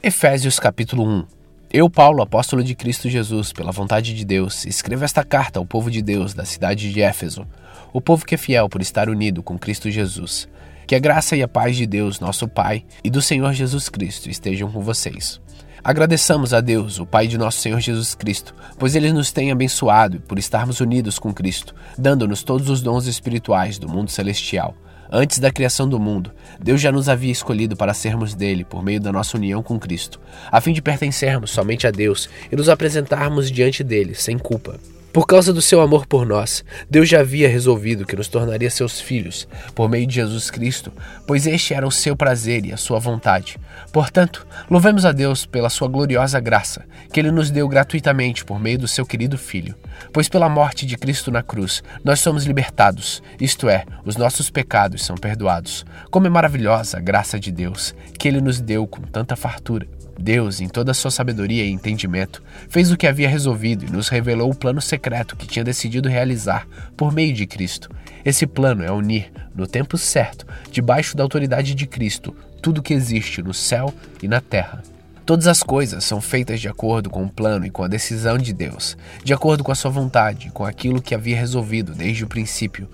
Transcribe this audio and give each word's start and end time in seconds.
Efésios 0.00 0.60
capítulo 0.60 1.04
1 1.04 1.26
Eu, 1.72 1.90
Paulo, 1.90 2.22
apóstolo 2.22 2.62
de 2.62 2.72
Cristo 2.76 3.08
Jesus, 3.08 3.52
pela 3.52 3.72
vontade 3.72 4.14
de 4.14 4.24
Deus, 4.24 4.64
escrevo 4.64 5.04
esta 5.04 5.24
carta 5.24 5.58
ao 5.58 5.66
povo 5.66 5.90
de 5.90 6.00
Deus 6.00 6.32
da 6.32 6.44
cidade 6.44 6.92
de 6.92 7.02
Éfeso, 7.02 7.44
o 7.92 8.00
povo 8.00 8.24
que 8.24 8.36
é 8.36 8.38
fiel 8.38 8.68
por 8.68 8.80
estar 8.80 9.08
unido 9.08 9.42
com 9.42 9.58
Cristo 9.58 9.90
Jesus. 9.90 10.48
Que 10.86 10.94
a 10.94 11.00
graça 11.00 11.34
e 11.34 11.42
a 11.42 11.48
paz 11.48 11.76
de 11.76 11.84
Deus, 11.84 12.20
nosso 12.20 12.46
Pai, 12.46 12.84
e 13.02 13.10
do 13.10 13.20
Senhor 13.20 13.52
Jesus 13.52 13.88
Cristo 13.88 14.30
estejam 14.30 14.70
com 14.70 14.82
vocês. 14.82 15.40
Agradeçamos 15.82 16.54
a 16.54 16.60
Deus, 16.60 17.00
o 17.00 17.06
Pai 17.06 17.26
de 17.26 17.36
nosso 17.36 17.58
Senhor 17.58 17.80
Jesus 17.80 18.14
Cristo, 18.14 18.54
pois 18.78 18.94
Ele 18.94 19.12
nos 19.12 19.32
tem 19.32 19.50
abençoado 19.50 20.20
por 20.20 20.38
estarmos 20.38 20.78
unidos 20.78 21.18
com 21.18 21.34
Cristo, 21.34 21.74
dando-nos 21.98 22.44
todos 22.44 22.70
os 22.70 22.80
dons 22.80 23.06
espirituais 23.06 23.80
do 23.80 23.88
mundo 23.88 24.12
celestial. 24.12 24.76
Antes 25.10 25.38
da 25.38 25.50
criação 25.50 25.88
do 25.88 25.98
mundo, 25.98 26.30
Deus 26.60 26.80
já 26.80 26.92
nos 26.92 27.08
havia 27.08 27.32
escolhido 27.32 27.74
para 27.76 27.94
sermos 27.94 28.34
dele 28.34 28.62
por 28.62 28.82
meio 28.82 29.00
da 29.00 29.10
nossa 29.10 29.36
união 29.38 29.62
com 29.62 29.78
Cristo, 29.78 30.20
a 30.52 30.60
fim 30.60 30.72
de 30.72 30.82
pertencermos 30.82 31.50
somente 31.50 31.86
a 31.86 31.90
Deus 31.90 32.28
e 32.52 32.56
nos 32.56 32.68
apresentarmos 32.68 33.50
diante 33.50 33.82
dele 33.82 34.14
sem 34.14 34.36
culpa. 34.36 34.78
Por 35.12 35.26
causa 35.26 35.54
do 35.54 35.62
seu 35.62 35.80
amor 35.80 36.06
por 36.06 36.26
nós, 36.26 36.62
Deus 36.88 37.08
já 37.08 37.20
havia 37.20 37.48
resolvido 37.48 38.04
que 38.04 38.14
nos 38.14 38.28
tornaria 38.28 38.70
seus 38.70 39.00
filhos 39.00 39.48
por 39.74 39.88
meio 39.88 40.06
de 40.06 40.16
Jesus 40.16 40.50
Cristo, 40.50 40.92
pois 41.26 41.46
este 41.46 41.72
era 41.72 41.86
o 41.86 41.90
seu 41.90 42.14
prazer 42.14 42.66
e 42.66 42.72
a 42.72 42.76
sua 42.76 42.98
vontade. 42.98 43.58
Portanto, 43.90 44.46
louvemos 44.70 45.06
a 45.06 45.12
Deus 45.12 45.46
pela 45.46 45.70
sua 45.70 45.88
gloriosa 45.88 46.38
graça, 46.40 46.84
que 47.10 47.18
ele 47.18 47.30
nos 47.30 47.50
deu 47.50 47.66
gratuitamente 47.66 48.44
por 48.44 48.60
meio 48.60 48.78
do 48.78 48.86
seu 48.86 49.06
querido 49.06 49.38
Filho. 49.38 49.74
Pois 50.12 50.28
pela 50.28 50.48
morte 50.48 50.84
de 50.84 50.96
Cristo 50.96 51.30
na 51.30 51.42
cruz, 51.42 51.82
nós 52.04 52.20
somos 52.20 52.44
libertados, 52.44 53.22
isto 53.40 53.68
é, 53.68 53.84
os 54.04 54.16
nossos 54.16 54.50
pecados 54.50 55.04
são 55.04 55.16
perdoados. 55.16 55.86
Como 56.10 56.26
é 56.26 56.30
maravilhosa 56.30 56.98
a 56.98 57.00
graça 57.00 57.40
de 57.40 57.50
Deus, 57.50 57.94
que 58.18 58.28
ele 58.28 58.42
nos 58.42 58.60
deu 58.60 58.86
com 58.86 59.00
tanta 59.00 59.34
fartura. 59.34 59.86
Deus, 60.18 60.60
em 60.60 60.68
toda 60.68 60.90
a 60.90 60.94
sua 60.94 61.12
sabedoria 61.12 61.64
e 61.64 61.70
entendimento, 61.70 62.42
fez 62.68 62.90
o 62.90 62.96
que 62.96 63.06
havia 63.06 63.28
resolvido 63.28 63.84
e 63.84 63.90
nos 63.90 64.08
revelou 64.08 64.50
o 64.50 64.54
plano 64.54 64.82
secreto 64.82 65.36
que 65.36 65.46
tinha 65.46 65.64
decidido 65.64 66.08
realizar 66.08 66.66
por 66.96 67.12
meio 67.12 67.32
de 67.32 67.46
Cristo. 67.46 67.88
Esse 68.24 68.46
plano 68.46 68.82
é 68.82 68.90
unir, 68.90 69.30
no 69.54 69.66
tempo 69.66 69.96
certo, 69.96 70.44
debaixo 70.72 71.16
da 71.16 71.22
autoridade 71.22 71.74
de 71.74 71.86
Cristo, 71.86 72.34
tudo 72.60 72.82
que 72.82 72.92
existe 72.92 73.40
no 73.40 73.54
céu 73.54 73.94
e 74.20 74.26
na 74.26 74.40
terra. 74.40 74.82
Todas 75.24 75.46
as 75.46 75.62
coisas 75.62 76.04
são 76.04 76.20
feitas 76.20 76.60
de 76.60 76.68
acordo 76.68 77.10
com 77.10 77.22
o 77.22 77.30
plano 77.30 77.64
e 77.64 77.70
com 77.70 77.84
a 77.84 77.88
decisão 77.88 78.38
de 78.38 78.52
Deus, 78.52 78.96
de 79.22 79.32
acordo 79.32 79.62
com 79.62 79.70
a 79.70 79.74
sua 79.74 79.90
vontade, 79.90 80.50
com 80.50 80.64
aquilo 80.64 81.02
que 81.02 81.14
havia 81.14 81.38
resolvido 81.38 81.94
desde 81.94 82.24
o 82.24 82.28
princípio. 82.28 82.88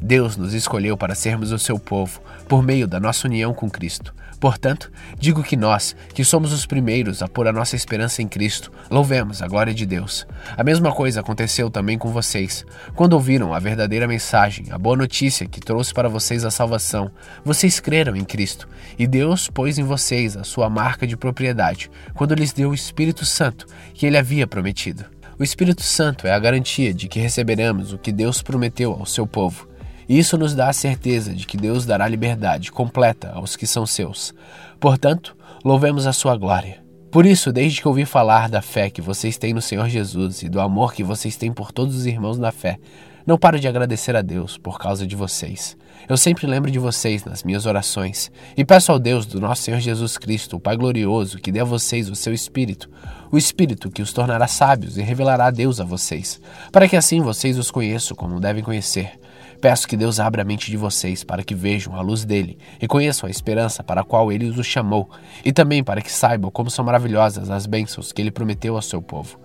Deus 0.00 0.36
nos 0.36 0.54
escolheu 0.54 0.96
para 0.96 1.14
sermos 1.14 1.52
o 1.52 1.58
seu 1.58 1.78
povo, 1.78 2.20
por 2.48 2.62
meio 2.62 2.86
da 2.86 3.00
nossa 3.00 3.26
união 3.26 3.54
com 3.54 3.70
Cristo. 3.70 4.14
Portanto, 4.38 4.92
digo 5.18 5.42
que 5.42 5.56
nós, 5.56 5.96
que 6.12 6.22
somos 6.22 6.52
os 6.52 6.66
primeiros 6.66 7.22
a 7.22 7.28
pôr 7.28 7.48
a 7.48 7.52
nossa 7.52 7.74
esperança 7.74 8.20
em 8.20 8.28
Cristo, 8.28 8.70
louvemos 8.90 9.40
a 9.40 9.48
glória 9.48 9.72
de 9.72 9.86
Deus. 9.86 10.26
A 10.56 10.62
mesma 10.62 10.92
coisa 10.92 11.20
aconteceu 11.20 11.70
também 11.70 11.96
com 11.96 12.10
vocês. 12.10 12.64
Quando 12.94 13.14
ouviram 13.14 13.54
a 13.54 13.58
verdadeira 13.58 14.06
mensagem, 14.06 14.66
a 14.70 14.78
boa 14.78 14.96
notícia 14.96 15.46
que 15.46 15.60
trouxe 15.60 15.94
para 15.94 16.08
vocês 16.08 16.44
a 16.44 16.50
salvação, 16.50 17.10
vocês 17.44 17.80
creram 17.80 18.14
em 18.14 18.24
Cristo, 18.24 18.68
e 18.98 19.06
Deus 19.06 19.48
pôs 19.48 19.78
em 19.78 19.84
vocês 19.84 20.36
a 20.36 20.44
sua 20.44 20.68
marca 20.68 21.06
de 21.06 21.16
propriedade, 21.16 21.90
quando 22.14 22.34
lhes 22.34 22.52
deu 22.52 22.70
o 22.70 22.74
Espírito 22.74 23.24
Santo, 23.24 23.66
que 23.94 24.04
ele 24.04 24.18
havia 24.18 24.46
prometido. 24.46 25.06
O 25.38 25.42
Espírito 25.42 25.82
Santo 25.82 26.26
é 26.26 26.32
a 26.32 26.38
garantia 26.38 26.92
de 26.92 27.08
que 27.08 27.20
receberemos 27.20 27.92
o 27.92 27.98
que 27.98 28.12
Deus 28.12 28.42
prometeu 28.42 28.92
ao 28.92 29.06
seu 29.06 29.26
povo. 29.26 29.68
Isso 30.08 30.38
nos 30.38 30.54
dá 30.54 30.68
a 30.68 30.72
certeza 30.72 31.34
de 31.34 31.46
que 31.46 31.56
Deus 31.56 31.84
dará 31.84 32.06
liberdade 32.06 32.70
completa 32.70 33.32
aos 33.34 33.56
que 33.56 33.66
são 33.66 33.84
seus. 33.84 34.32
Portanto, 34.78 35.36
louvemos 35.64 36.06
a 36.06 36.12
sua 36.12 36.36
glória. 36.36 36.84
Por 37.10 37.24
isso, 37.24 37.52
desde 37.52 37.80
que 37.80 37.88
ouvi 37.88 38.04
falar 38.04 38.48
da 38.48 38.60
fé 38.60 38.90
que 38.90 39.00
vocês 39.00 39.38
têm 39.38 39.54
no 39.54 39.62
Senhor 39.62 39.88
Jesus 39.88 40.42
e 40.42 40.48
do 40.48 40.60
amor 40.60 40.92
que 40.92 41.02
vocês 41.02 41.36
têm 41.36 41.52
por 41.52 41.72
todos 41.72 41.96
os 41.96 42.06
irmãos 42.06 42.38
na 42.38 42.52
fé, 42.52 42.78
não 43.26 43.36
paro 43.36 43.58
de 43.58 43.66
agradecer 43.66 44.14
a 44.14 44.22
Deus 44.22 44.56
por 44.56 44.78
causa 44.78 45.04
de 45.04 45.16
vocês. 45.16 45.76
Eu 46.08 46.16
sempre 46.16 46.46
lembro 46.46 46.70
de 46.70 46.78
vocês 46.78 47.24
nas 47.24 47.42
minhas 47.42 47.66
orações 47.66 48.30
e 48.56 48.64
peço 48.64 48.92
ao 48.92 48.98
Deus 49.00 49.26
do 49.26 49.40
nosso 49.40 49.62
Senhor 49.62 49.80
Jesus 49.80 50.16
Cristo, 50.16 50.56
o 50.56 50.60
Pai 50.60 50.76
glorioso, 50.76 51.38
que 51.38 51.50
dê 51.50 51.58
a 51.58 51.64
vocês 51.64 52.08
o 52.08 52.14
seu 52.14 52.32
Espírito, 52.32 52.88
o 53.32 53.36
Espírito 53.36 53.90
que 53.90 54.02
os 54.02 54.12
tornará 54.12 54.46
sábios 54.46 54.96
e 54.96 55.02
revelará 55.02 55.50
Deus 55.50 55.80
a 55.80 55.84
vocês, 55.84 56.40
para 56.70 56.88
que 56.88 56.96
assim 56.96 57.20
vocês 57.20 57.58
os 57.58 57.70
conheçam 57.70 58.16
como 58.16 58.38
devem 58.38 58.62
conhecer. 58.62 59.18
Peço 59.66 59.88
que 59.88 59.96
Deus 59.96 60.20
abra 60.20 60.42
a 60.42 60.44
mente 60.44 60.70
de 60.70 60.76
vocês 60.76 61.24
para 61.24 61.42
que 61.42 61.52
vejam 61.52 61.96
a 61.96 62.00
luz 62.00 62.24
dele 62.24 62.56
e 62.80 62.86
conheçam 62.86 63.26
a 63.26 63.30
esperança 63.30 63.82
para 63.82 64.02
a 64.02 64.04
qual 64.04 64.30
ele 64.30 64.46
os 64.46 64.64
chamou, 64.64 65.10
e 65.44 65.52
também 65.52 65.82
para 65.82 66.00
que 66.00 66.12
saibam 66.12 66.52
como 66.52 66.70
são 66.70 66.84
maravilhosas 66.84 67.50
as 67.50 67.66
bênçãos 67.66 68.12
que 68.12 68.22
ele 68.22 68.30
prometeu 68.30 68.76
ao 68.76 68.82
seu 68.82 69.02
povo. 69.02 69.40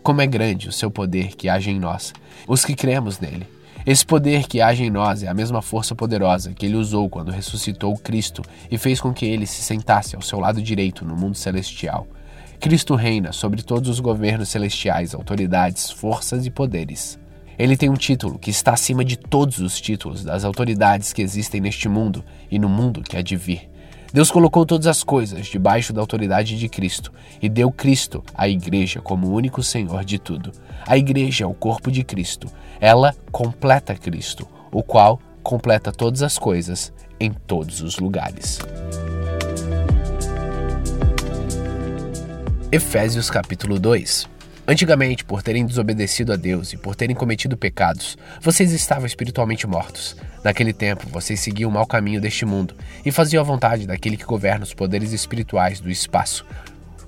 Como 0.00 0.20
é 0.20 0.28
grande 0.28 0.68
o 0.68 0.72
seu 0.72 0.92
poder 0.92 1.34
que 1.34 1.48
age 1.48 1.72
em 1.72 1.80
nós, 1.80 2.12
os 2.46 2.64
que 2.64 2.76
cremos 2.76 3.18
nele. 3.18 3.48
Esse 3.84 4.06
poder 4.06 4.46
que 4.46 4.60
age 4.60 4.84
em 4.84 4.90
nós 4.90 5.24
é 5.24 5.26
a 5.26 5.34
mesma 5.34 5.60
força 5.60 5.92
poderosa 5.92 6.54
que 6.54 6.66
ele 6.66 6.76
usou 6.76 7.10
quando 7.10 7.32
ressuscitou 7.32 7.98
Cristo 7.98 8.42
e 8.70 8.78
fez 8.78 9.00
com 9.00 9.12
que 9.12 9.26
ele 9.26 9.44
se 9.44 9.60
sentasse 9.60 10.14
ao 10.14 10.22
seu 10.22 10.38
lado 10.38 10.62
direito 10.62 11.04
no 11.04 11.16
mundo 11.16 11.34
celestial. 11.34 12.06
Cristo 12.60 12.94
reina 12.94 13.32
sobre 13.32 13.60
todos 13.60 13.90
os 13.90 13.98
governos 13.98 14.50
celestiais, 14.50 15.16
autoridades, 15.16 15.90
forças 15.90 16.46
e 16.46 16.50
poderes. 16.50 17.18
Ele 17.58 17.76
tem 17.76 17.88
um 17.88 17.94
título 17.94 18.38
que 18.38 18.50
está 18.50 18.72
acima 18.72 19.04
de 19.04 19.16
todos 19.16 19.58
os 19.58 19.80
títulos 19.80 20.24
das 20.24 20.44
autoridades 20.44 21.12
que 21.12 21.22
existem 21.22 21.60
neste 21.60 21.88
mundo 21.88 22.24
e 22.50 22.58
no 22.58 22.68
mundo 22.68 23.02
que 23.02 23.16
há 23.16 23.22
de 23.22 23.36
vir. 23.36 23.70
Deus 24.12 24.30
colocou 24.30 24.64
todas 24.64 24.86
as 24.86 25.02
coisas 25.02 25.46
debaixo 25.46 25.92
da 25.92 26.00
autoridade 26.00 26.56
de 26.56 26.68
Cristo 26.68 27.12
e 27.42 27.48
deu 27.48 27.70
Cristo 27.70 28.22
à 28.34 28.48
Igreja 28.48 29.00
como 29.00 29.28
o 29.28 29.32
único 29.32 29.62
Senhor 29.62 30.04
de 30.04 30.18
tudo. 30.18 30.52
A 30.86 30.96
Igreja 30.96 31.44
é 31.44 31.46
o 31.46 31.54
corpo 31.54 31.90
de 31.90 32.04
Cristo. 32.04 32.48
Ela 32.80 33.14
completa 33.32 33.94
Cristo, 33.94 34.46
o 34.70 34.82
qual 34.82 35.20
completa 35.42 35.90
todas 35.90 36.22
as 36.22 36.38
coisas 36.38 36.92
em 37.18 37.32
todos 37.32 37.82
os 37.82 37.98
lugares. 37.98 38.60
Efésios 42.70 43.30
capítulo 43.30 43.78
2 43.78 44.33
Antigamente, 44.66 45.26
por 45.26 45.42
terem 45.42 45.66
desobedecido 45.66 46.32
a 46.32 46.36
Deus 46.36 46.72
e 46.72 46.78
por 46.78 46.96
terem 46.96 47.14
cometido 47.14 47.54
pecados, 47.54 48.16
vocês 48.40 48.72
estavam 48.72 49.04
espiritualmente 49.04 49.66
mortos. 49.66 50.16
Naquele 50.42 50.72
tempo, 50.72 51.06
vocês 51.10 51.38
seguiam 51.40 51.68
o 51.68 51.72
mau 51.72 51.86
caminho 51.86 52.18
deste 52.18 52.46
mundo 52.46 52.74
e 53.04 53.12
faziam 53.12 53.42
a 53.42 53.44
vontade 53.44 53.86
daquele 53.86 54.16
que 54.16 54.24
governa 54.24 54.64
os 54.64 54.72
poderes 54.72 55.12
espirituais 55.12 55.80
do 55.80 55.90
espaço, 55.90 56.46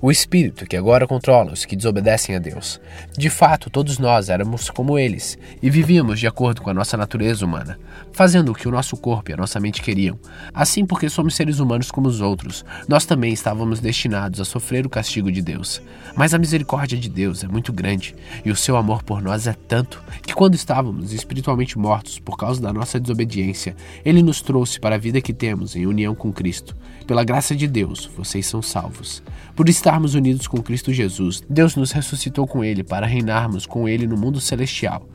o 0.01 0.11
espírito 0.11 0.65
que 0.65 0.77
agora 0.77 1.07
controla 1.07 1.53
os 1.53 1.65
que 1.65 1.75
desobedecem 1.75 2.35
a 2.35 2.39
Deus. 2.39 2.79
De 3.17 3.29
fato, 3.29 3.69
todos 3.69 3.97
nós 3.97 4.29
éramos 4.29 4.69
como 4.69 4.97
eles 4.97 5.37
e 5.61 5.69
vivíamos 5.69 6.19
de 6.19 6.27
acordo 6.27 6.61
com 6.61 6.69
a 6.69 6.73
nossa 6.73 6.97
natureza 6.97 7.45
humana, 7.45 7.79
fazendo 8.11 8.51
o 8.51 8.55
que 8.55 8.67
o 8.67 8.71
nosso 8.71 8.95
corpo 8.97 9.31
e 9.31 9.33
a 9.33 9.37
nossa 9.37 9.59
mente 9.59 9.81
queriam. 9.81 10.19
Assim, 10.53 10.85
porque 10.85 11.09
somos 11.09 11.35
seres 11.35 11.59
humanos 11.59 11.91
como 11.91 12.07
os 12.07 12.21
outros, 12.21 12.63
nós 12.87 13.05
também 13.05 13.33
estávamos 13.33 13.79
destinados 13.79 14.39
a 14.39 14.45
sofrer 14.45 14.85
o 14.85 14.89
castigo 14.89 15.31
de 15.31 15.41
Deus. 15.41 15.81
Mas 16.15 16.33
a 16.33 16.37
misericórdia 16.37 16.97
de 16.97 17.09
Deus 17.09 17.43
é 17.43 17.47
muito 17.47 17.71
grande 17.73 18.15
e 18.43 18.51
o 18.51 18.55
seu 18.55 18.77
amor 18.77 19.03
por 19.03 19.21
nós 19.21 19.47
é 19.47 19.53
tanto 19.53 20.03
que, 20.21 20.33
quando 20.33 20.55
estávamos 20.55 21.13
espiritualmente 21.13 21.77
mortos 21.77 22.19
por 22.19 22.37
causa 22.37 22.61
da 22.61 22.73
nossa 22.73 22.99
desobediência, 22.99 23.75
ele 24.03 24.21
nos 24.21 24.41
trouxe 24.41 24.79
para 24.79 24.95
a 24.95 24.99
vida 24.99 25.21
que 25.21 25.33
temos 25.33 25.75
em 25.75 25.85
união 25.85 26.15
com 26.15 26.31
Cristo. 26.31 26.75
Pela 27.05 27.23
graça 27.23 27.55
de 27.55 27.67
Deus, 27.67 28.09
vocês 28.17 28.45
são 28.45 28.61
salvos. 28.61 29.23
Por 29.55 29.69
estarmos 29.87 30.15
unidos 30.15 30.47
com 30.47 30.61
Cristo 30.61 30.91
Jesus, 30.91 31.41
Deus 31.49 31.77
nos 31.77 31.93
ressuscitou 31.93 32.45
com 32.45 32.61
Ele 32.61 32.83
para 32.83 33.07
reinarmos 33.07 33.65
com 33.65 33.87
Ele 33.87 34.05
no 34.05 34.17
mundo 34.17 34.41
celestial. 34.41 35.07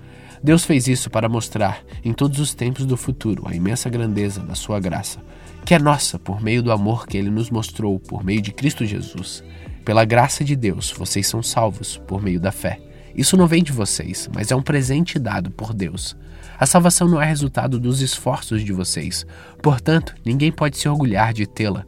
Deus 0.43 0.65
fez 0.65 0.89
isso 0.89 1.11
para 1.11 1.29
mostrar, 1.29 1.85
em 2.03 2.15
todos 2.15 2.41
os 2.41 2.55
tempos 2.55 2.87
do 2.87 2.97
futuro, 2.97 3.43
a 3.47 3.55
imensa 3.55 3.91
grandeza 3.91 4.41
da 4.41 4.55
Sua 4.55 4.81
graça, 4.81 5.21
que 5.67 5.75
é 5.75 5.79
nossa 5.79 6.19
por 6.19 6.41
meio 6.41 6.63
do 6.63 6.73
amor 6.73 7.07
que 7.07 7.19
Ele 7.19 7.29
nos 7.29 7.51
mostrou 7.51 8.01
por 8.01 8.25
meio 8.25 8.41
de 8.41 8.51
Cristo 8.51 8.87
Jesus. 8.87 9.45
Pela 9.85 10.07
graça 10.07 10.43
de 10.43 10.57
Deus, 10.57 10.91
vocês 10.91 11.27
são 11.27 11.43
salvos 11.43 11.99
por 12.07 12.23
meio 12.23 12.41
da 12.41 12.51
fé. 12.51 12.81
Isso 13.15 13.37
não 13.37 13.47
vem 13.47 13.63
de 13.63 13.73
vocês, 13.73 14.31
mas 14.35 14.51
é 14.51 14.57
um 14.57 14.63
presente 14.63 15.19
dado 15.19 15.51
por 15.51 15.75
Deus. 15.75 16.17
A 16.63 16.67
salvação 16.67 17.09
não 17.09 17.21
é 17.21 17.25
resultado 17.27 17.81
dos 17.81 18.01
esforços 18.01 18.65
de 18.65 18.73
vocês, 18.73 19.27
portanto, 19.61 20.15
ninguém 20.25 20.53
pode 20.53 20.79
se 20.79 20.89
orgulhar 20.89 21.33
de 21.33 21.45
tê-la, 21.45 21.85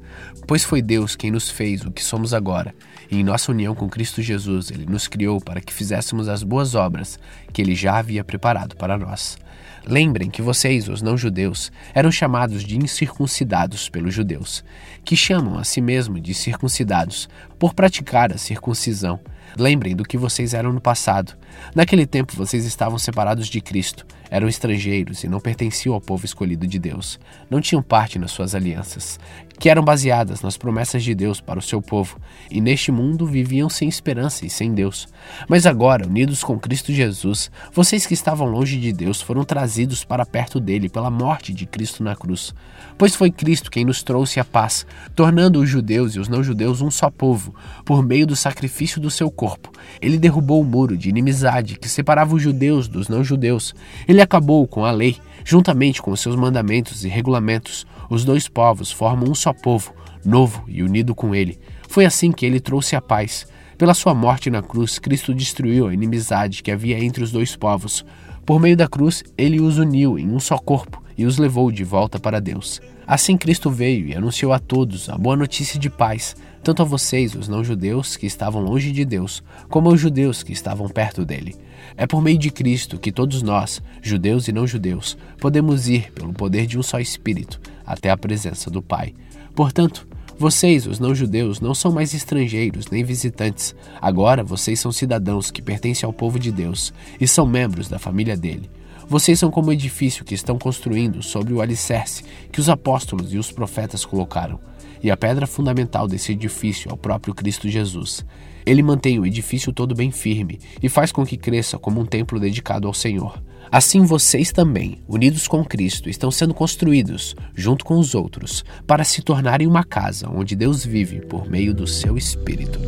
pois 0.48 0.64
foi 0.64 0.82
Deus 0.82 1.14
quem 1.14 1.30
nos 1.30 1.48
fez 1.48 1.86
o 1.86 1.92
que 1.92 2.02
somos 2.02 2.34
agora, 2.34 2.74
e 3.08 3.20
em 3.20 3.22
nossa 3.22 3.52
união 3.52 3.72
com 3.72 3.88
Cristo 3.88 4.20
Jesus, 4.20 4.72
Ele 4.72 4.84
nos 4.84 5.06
criou 5.06 5.40
para 5.40 5.60
que 5.60 5.72
fizéssemos 5.72 6.28
as 6.28 6.42
boas 6.42 6.74
obras 6.74 7.20
que 7.52 7.62
Ele 7.62 7.72
já 7.72 7.98
havia 7.98 8.24
preparado 8.24 8.74
para 8.74 8.98
nós. 8.98 9.38
Lembrem 9.86 10.28
que 10.28 10.42
vocês, 10.42 10.88
os 10.88 11.00
não-judeus, 11.00 11.70
eram 11.94 12.10
chamados 12.10 12.64
de 12.64 12.76
incircuncidados 12.76 13.88
pelos 13.88 14.12
judeus, 14.12 14.64
que 15.04 15.16
chamam 15.16 15.56
a 15.56 15.62
si 15.62 15.80
mesmo 15.80 16.18
de 16.18 16.34
circuncidados 16.34 17.28
por 17.60 17.74
praticar 17.74 18.32
a 18.32 18.38
circuncisão. 18.38 19.20
Lembrem 19.56 19.94
do 19.94 20.02
que 20.02 20.18
vocês 20.18 20.52
eram 20.52 20.72
no 20.72 20.80
passado. 20.80 21.36
Naquele 21.74 22.06
tempo 22.06 22.36
vocês 22.36 22.64
estavam 22.64 22.98
separados 22.98 23.48
de 23.48 23.60
Cristo, 23.60 24.06
eram 24.30 24.48
estrangeiros 24.48 25.22
e 25.22 25.28
não 25.28 25.38
pertenciam 25.38 25.94
ao 25.94 26.00
povo 26.00 26.24
escolhido 26.24 26.66
de 26.66 26.78
Deus. 26.78 27.20
Não 27.50 27.60
tinham 27.60 27.82
parte 27.82 28.18
nas 28.18 28.32
suas 28.32 28.54
alianças, 28.54 29.18
que 29.58 29.68
eram 29.68 29.84
baseadas 29.84 30.40
nas 30.40 30.56
promessas 30.56 31.04
de 31.04 31.14
Deus 31.14 31.40
para 31.40 31.58
o 31.58 31.62
seu 31.62 31.80
povo, 31.80 32.18
e 32.50 32.60
neste 32.60 32.90
mundo 32.90 33.26
viviam 33.26 33.68
sem 33.68 33.88
esperança 33.88 34.44
e 34.44 34.50
sem 34.50 34.74
Deus. 34.74 35.06
Mas 35.48 35.66
agora, 35.66 36.06
unidos 36.06 36.42
com 36.42 36.58
Cristo 36.58 36.92
Jesus, 36.92 37.50
vocês 37.72 38.06
que 38.06 38.14
estavam 38.14 38.46
longe 38.48 38.78
de 38.78 38.92
Deus 38.92 39.20
foram 39.20 39.44
trazidos 39.44 40.04
para 40.04 40.26
perto 40.26 40.58
dele 40.58 40.88
pela 40.88 41.10
morte 41.10 41.52
de 41.52 41.66
Cristo 41.66 42.02
na 42.02 42.16
cruz. 42.16 42.52
Pois 42.98 43.14
foi 43.14 43.30
Cristo 43.30 43.70
quem 43.70 43.84
nos 43.84 44.02
trouxe 44.02 44.40
a 44.40 44.44
paz, 44.44 44.86
tornando 45.14 45.60
os 45.60 45.68
judeus 45.68 46.14
e 46.14 46.20
os 46.20 46.28
não-judeus 46.28 46.80
um 46.80 46.90
só 46.90 47.10
povo, 47.10 47.54
por 47.84 48.02
meio 48.02 48.26
do 48.26 48.34
sacrifício 48.34 49.00
do 49.00 49.10
seu 49.10 49.30
corpo. 49.30 49.70
Ele 50.00 50.18
derrubou 50.18 50.60
o 50.60 50.64
muro 50.64 50.96
de 50.96 51.08
inimizade 51.08 51.43
que 51.78 51.88
separava 51.88 52.34
os 52.34 52.42
judeus 52.42 52.88
dos 52.88 53.08
não-judeus. 53.08 53.74
Ele 54.06 54.20
acabou 54.20 54.66
com 54.66 54.84
a 54.84 54.90
lei, 54.90 55.16
juntamente 55.44 56.00
com 56.00 56.14
seus 56.16 56.36
mandamentos 56.36 57.04
e 57.04 57.08
regulamentos. 57.08 57.86
Os 58.08 58.24
dois 58.24 58.48
povos 58.48 58.90
formam 58.90 59.30
um 59.30 59.34
só 59.34 59.52
povo, 59.52 59.94
novo 60.24 60.64
e 60.66 60.82
unido 60.82 61.14
com 61.14 61.34
ele. 61.34 61.58
Foi 61.88 62.04
assim 62.04 62.32
que 62.32 62.44
ele 62.44 62.60
trouxe 62.60 62.96
a 62.96 63.00
paz. 63.00 63.46
Pela 63.76 63.94
sua 63.94 64.14
morte 64.14 64.50
na 64.50 64.62
cruz, 64.62 64.98
Cristo 64.98 65.34
destruiu 65.34 65.88
a 65.88 65.94
inimizade 65.94 66.62
que 66.62 66.70
havia 66.70 67.02
entre 67.02 67.22
os 67.22 67.32
dois 67.32 67.56
povos. 67.56 68.04
Por 68.46 68.60
meio 68.60 68.76
da 68.76 68.86
cruz, 68.86 69.24
ele 69.36 69.60
os 69.60 69.78
uniu 69.78 70.18
em 70.18 70.28
um 70.30 70.38
só 70.38 70.58
corpo 70.58 71.02
e 71.16 71.24
os 71.24 71.38
levou 71.38 71.70
de 71.70 71.84
volta 71.84 72.18
para 72.18 72.40
Deus. 72.40 72.80
Assim 73.06 73.36
Cristo 73.36 73.70
veio 73.70 74.06
e 74.06 74.14
anunciou 74.14 74.52
a 74.52 74.58
todos 74.58 75.08
a 75.08 75.18
boa 75.18 75.36
notícia 75.36 75.78
de 75.78 75.90
paz, 75.90 76.34
tanto 76.64 76.80
a 76.80 76.84
vocês, 76.84 77.34
os 77.34 77.46
não-judeus 77.46 78.16
que 78.16 78.26
estavam 78.26 78.62
longe 78.62 78.90
de 78.90 79.04
Deus, 79.04 79.42
como 79.68 79.90
aos 79.90 80.00
judeus 80.00 80.42
que 80.42 80.52
estavam 80.52 80.88
perto 80.88 81.24
dele. 81.24 81.54
É 81.94 82.06
por 82.06 82.22
meio 82.22 82.38
de 82.38 82.50
Cristo 82.50 82.98
que 82.98 83.12
todos 83.12 83.42
nós, 83.42 83.82
judeus 84.02 84.48
e 84.48 84.52
não-judeus, 84.52 85.16
podemos 85.38 85.88
ir, 85.88 86.10
pelo 86.12 86.32
poder 86.32 86.66
de 86.66 86.78
um 86.78 86.82
só 86.82 86.98
Espírito, 86.98 87.60
até 87.86 88.10
a 88.10 88.16
presença 88.16 88.70
do 88.70 88.80
Pai. 88.80 89.14
Portanto, 89.54 90.08
vocês, 90.38 90.86
os 90.86 90.98
não-judeus, 90.98 91.60
não 91.60 91.74
são 91.74 91.92
mais 91.92 92.14
estrangeiros 92.14 92.86
nem 92.90 93.04
visitantes. 93.04 93.74
Agora 94.00 94.42
vocês 94.42 94.80
são 94.80 94.90
cidadãos 94.90 95.50
que 95.50 95.62
pertencem 95.62 96.06
ao 96.06 96.12
povo 96.12 96.38
de 96.38 96.50
Deus 96.50 96.92
e 97.20 97.28
são 97.28 97.46
membros 97.46 97.88
da 97.88 97.98
família 97.98 98.36
dele. 98.36 98.68
Vocês 99.06 99.38
são 99.38 99.50
como 99.50 99.68
o 99.68 99.72
edifício 99.72 100.24
que 100.24 100.34
estão 100.34 100.58
construindo 100.58 101.22
sobre 101.22 101.52
o 101.52 101.60
alicerce 101.60 102.24
que 102.50 102.58
os 102.58 102.70
apóstolos 102.70 103.34
e 103.34 103.38
os 103.38 103.52
profetas 103.52 104.04
colocaram. 104.04 104.58
E 105.04 105.10
a 105.10 105.16
pedra 105.18 105.46
fundamental 105.46 106.08
desse 106.08 106.32
edifício 106.32 106.90
é 106.90 106.94
o 106.94 106.96
próprio 106.96 107.34
Cristo 107.34 107.68
Jesus. 107.68 108.24
Ele 108.64 108.82
mantém 108.82 109.18
o 109.18 109.26
edifício 109.26 109.70
todo 109.70 109.94
bem 109.94 110.10
firme 110.10 110.58
e 110.82 110.88
faz 110.88 111.12
com 111.12 111.26
que 111.26 111.36
cresça 111.36 111.76
como 111.76 112.00
um 112.00 112.06
templo 112.06 112.40
dedicado 112.40 112.88
ao 112.88 112.94
Senhor. 112.94 113.38
Assim 113.70 114.06
vocês 114.06 114.50
também, 114.50 115.02
unidos 115.06 115.46
com 115.46 115.62
Cristo, 115.62 116.08
estão 116.08 116.30
sendo 116.30 116.54
construídos, 116.54 117.36
junto 117.54 117.84
com 117.84 117.98
os 117.98 118.14
outros, 118.14 118.64
para 118.86 119.04
se 119.04 119.20
tornarem 119.20 119.66
uma 119.66 119.84
casa 119.84 120.26
onde 120.30 120.56
Deus 120.56 120.82
vive 120.82 121.20
por 121.20 121.50
meio 121.50 121.74
do 121.74 121.86
seu 121.86 122.16
Espírito. 122.16 122.80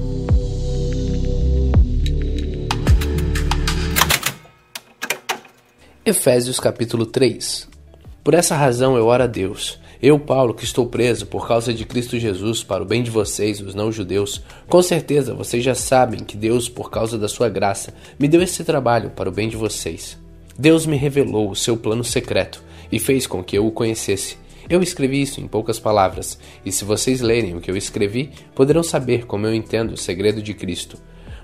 Efésios 6.02 6.58
capítulo 6.58 7.04
3 7.04 7.68
Por 8.24 8.32
essa 8.32 8.56
razão 8.56 8.96
eu 8.96 9.04
oro 9.04 9.24
a 9.24 9.26
Deus 9.26 9.78
eu, 10.02 10.18
Paulo, 10.18 10.52
que 10.52 10.64
estou 10.64 10.86
preso 10.86 11.26
por 11.26 11.48
causa 11.48 11.72
de 11.72 11.86
Cristo 11.86 12.18
Jesus 12.18 12.62
para 12.62 12.82
o 12.82 12.86
bem 12.86 13.02
de 13.02 13.10
vocês, 13.10 13.60
os 13.60 13.74
não-judeus, 13.74 14.42
com 14.68 14.82
certeza 14.82 15.34
vocês 15.34 15.64
já 15.64 15.74
sabem 15.74 16.20
que 16.20 16.36
Deus, 16.36 16.68
por 16.68 16.90
causa 16.90 17.16
da 17.16 17.28
sua 17.28 17.48
graça, 17.48 17.94
me 18.18 18.28
deu 18.28 18.42
esse 18.42 18.62
trabalho 18.62 19.10
para 19.10 19.28
o 19.28 19.32
bem 19.32 19.48
de 19.48 19.56
vocês. 19.56 20.18
Deus 20.58 20.86
me 20.86 20.96
revelou 20.96 21.50
o 21.50 21.56
seu 21.56 21.76
plano 21.76 22.04
secreto 22.04 22.62
e 22.92 22.98
fez 22.98 23.26
com 23.26 23.42
que 23.42 23.56
eu 23.56 23.66
o 23.66 23.72
conhecesse. 23.72 24.36
Eu 24.68 24.82
escrevi 24.82 25.22
isso 25.22 25.40
em 25.40 25.46
poucas 25.46 25.78
palavras, 25.78 26.38
e 26.64 26.72
se 26.72 26.84
vocês 26.84 27.20
lerem 27.20 27.56
o 27.56 27.60
que 27.60 27.70
eu 27.70 27.76
escrevi, 27.76 28.30
poderão 28.54 28.82
saber 28.82 29.24
como 29.24 29.46
eu 29.46 29.54
entendo 29.54 29.92
o 29.92 29.96
segredo 29.96 30.42
de 30.42 30.54
Cristo. 30.54 30.98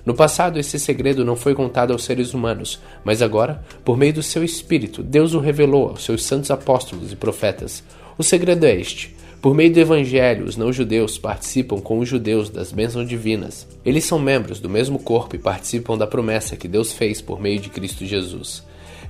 No 0.04 0.14
passado, 0.14 0.58
esse 0.58 0.80
segredo 0.80 1.24
não 1.24 1.36
foi 1.36 1.54
contado 1.54 1.92
aos 1.92 2.02
seres 2.02 2.34
humanos, 2.34 2.80
mas 3.04 3.22
agora, 3.22 3.62
por 3.84 3.96
meio 3.96 4.12
do 4.12 4.22
seu 4.22 4.42
Espírito, 4.42 5.00
Deus 5.00 5.32
o 5.32 5.38
revelou 5.38 5.90
aos 5.90 6.04
seus 6.04 6.24
santos 6.24 6.50
apóstolos 6.50 7.12
e 7.12 7.16
profetas. 7.16 7.84
O 8.18 8.22
segredo 8.22 8.66
é 8.66 8.74
este. 8.74 9.14
Por 9.40 9.54
meio 9.54 9.72
do 9.72 9.80
Evangelho, 9.80 10.44
os 10.44 10.56
não-judeus 10.56 11.18
participam 11.18 11.80
com 11.80 11.98
os 11.98 12.08
judeus 12.08 12.48
das 12.48 12.70
bênçãos 12.70 13.08
divinas. 13.08 13.66
Eles 13.84 14.04
são 14.04 14.18
membros 14.18 14.60
do 14.60 14.68
mesmo 14.68 14.98
corpo 14.98 15.34
e 15.34 15.38
participam 15.38 15.98
da 15.98 16.06
promessa 16.06 16.56
que 16.56 16.68
Deus 16.68 16.92
fez 16.92 17.20
por 17.20 17.40
meio 17.40 17.58
de 17.58 17.68
Cristo 17.68 18.06
Jesus. 18.06 18.62